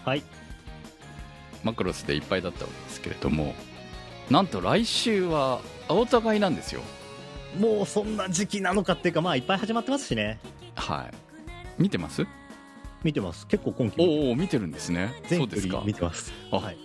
[0.03, 0.23] はい。
[1.63, 3.53] マクロスでいっぱいだったわけですけれども、
[4.29, 6.81] なんと来週は、お互いなんですよ。
[7.59, 10.39] もうそんな時期なのかっていうか、まあいっぱい始まってますしね。
[10.75, 11.81] はい。
[11.81, 12.25] 見てます？
[13.03, 13.45] 見てます。
[13.47, 13.95] 結構今期。
[13.99, 15.13] おお見てるんですね。
[15.29, 15.83] そうですか。
[15.85, 16.33] 見てます。
[16.51, 16.77] あはい。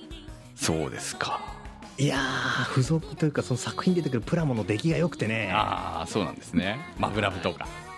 [0.55, 1.41] そうですか。
[1.99, 5.51] いやー、付属というか、その作品に出てくるプラモの出来が良くてね。
[5.53, 6.79] ああ、そうなんですね。
[6.99, 7.67] マブラブとか。
[7.67, 7.90] マ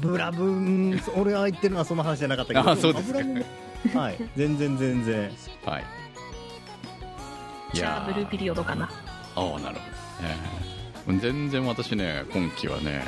[0.00, 2.70] ブラブ、うん俺が言ってるのはその話じゃなかったけど。
[2.70, 3.44] あそうですかマブラ
[3.84, 4.16] ブもはい。
[4.36, 5.30] 全然全然。
[5.64, 5.84] はい。
[7.72, 8.90] じゃあブルーピリオドかな
[9.36, 9.80] ああ、なるほ
[10.22, 11.20] どね。
[11.20, 13.02] 全然私ね、今期はね、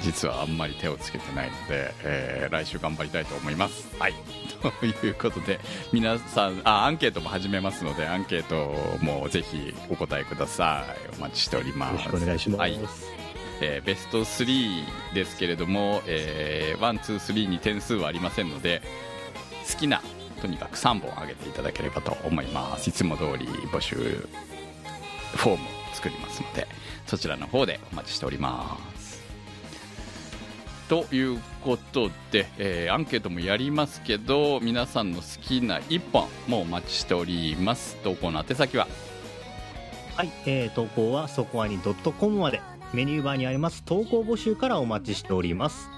[0.00, 3.88] 実はあんまり手をつけてないので、えー来週頑張りたいと思います。
[3.98, 4.14] はい。
[5.00, 5.60] ということで、
[5.92, 8.74] 皆さん、あ、アンケートも始めますので、アンケート
[9.04, 11.16] もぜひお答えください。
[11.18, 12.04] お待ちしております。
[12.06, 12.60] よろしくお願いします。
[12.60, 13.25] はい
[13.60, 18.82] えーベスト3ですけれども、えー、1、2、3に点数はありませんので、
[19.70, 20.02] 好きな、
[20.40, 22.90] とにかく3本あげていただければと思います。
[22.90, 26.66] いつも通り募集フォームを作りますので、
[27.06, 29.22] そちらの方でお待ちしております。
[30.88, 37.96] ということで、えーアンケートもやりますけど、皆さんの好きな1本もお待ちしております。
[38.04, 38.86] 投稿の宛先は、
[40.16, 42.60] はい、えー、投稿はそこアニ .com まで
[42.92, 45.90] メニューバーにあります投稿募集からお待ちしております。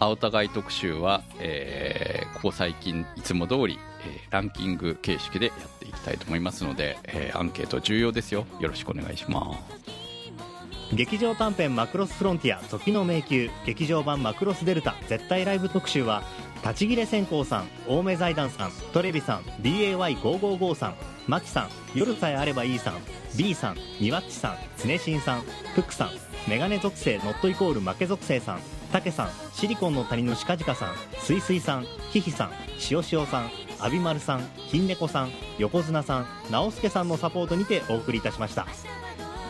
[0.00, 8.46] あお互い特集は、えーここ最近いつも通り、えーランキング形式でやっていきたいと思いますので、えーアンケート重要ですよ。
[8.60, 10.94] よろしくお願いします。
[10.94, 16.22] 劇場短編マクロスフロンティア時の迷宮劇場版マクロスデルタ絶対ライブ特集は
[16.62, 20.94] 立ち切れ線香さん青梅財団さんトレビさん DAY555 さん
[21.28, 22.94] マキさん夜さえあればいいさん
[23.36, 26.10] B さんニワッチさん常新さんフックさん
[26.48, 28.60] メガネ属性ノットイコール負け属性さん
[28.90, 34.40] タケさんシリコンの谷のシカジカさんスイスイさんヒヒさんシオシオさんアビマルさん
[34.70, 38.66] 金猫さん横綱さん直輔さんのサポートにてお送りいたしました。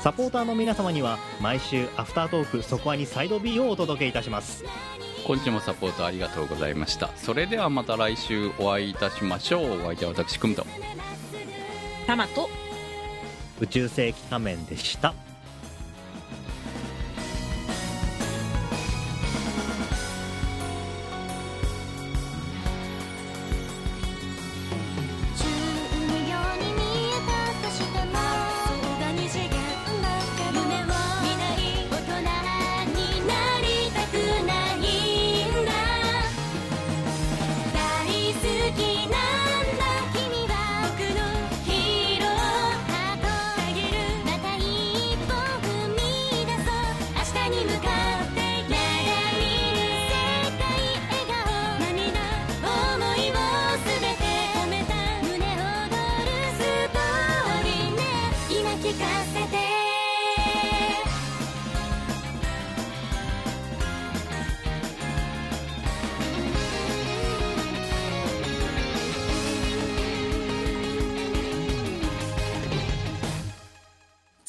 [0.00, 4.64] サポーターの皆様には毎週アフタートークそこはにサイド B をお届けいたします。
[5.26, 7.10] 今週もサポートありがとうございました。
[7.16, 9.80] それではまた来週お会いいたしましょう。
[9.82, 10.64] お相手は私くむと。
[12.08, 12.48] タマと
[13.60, 15.12] 宇宙世紀仮面でした。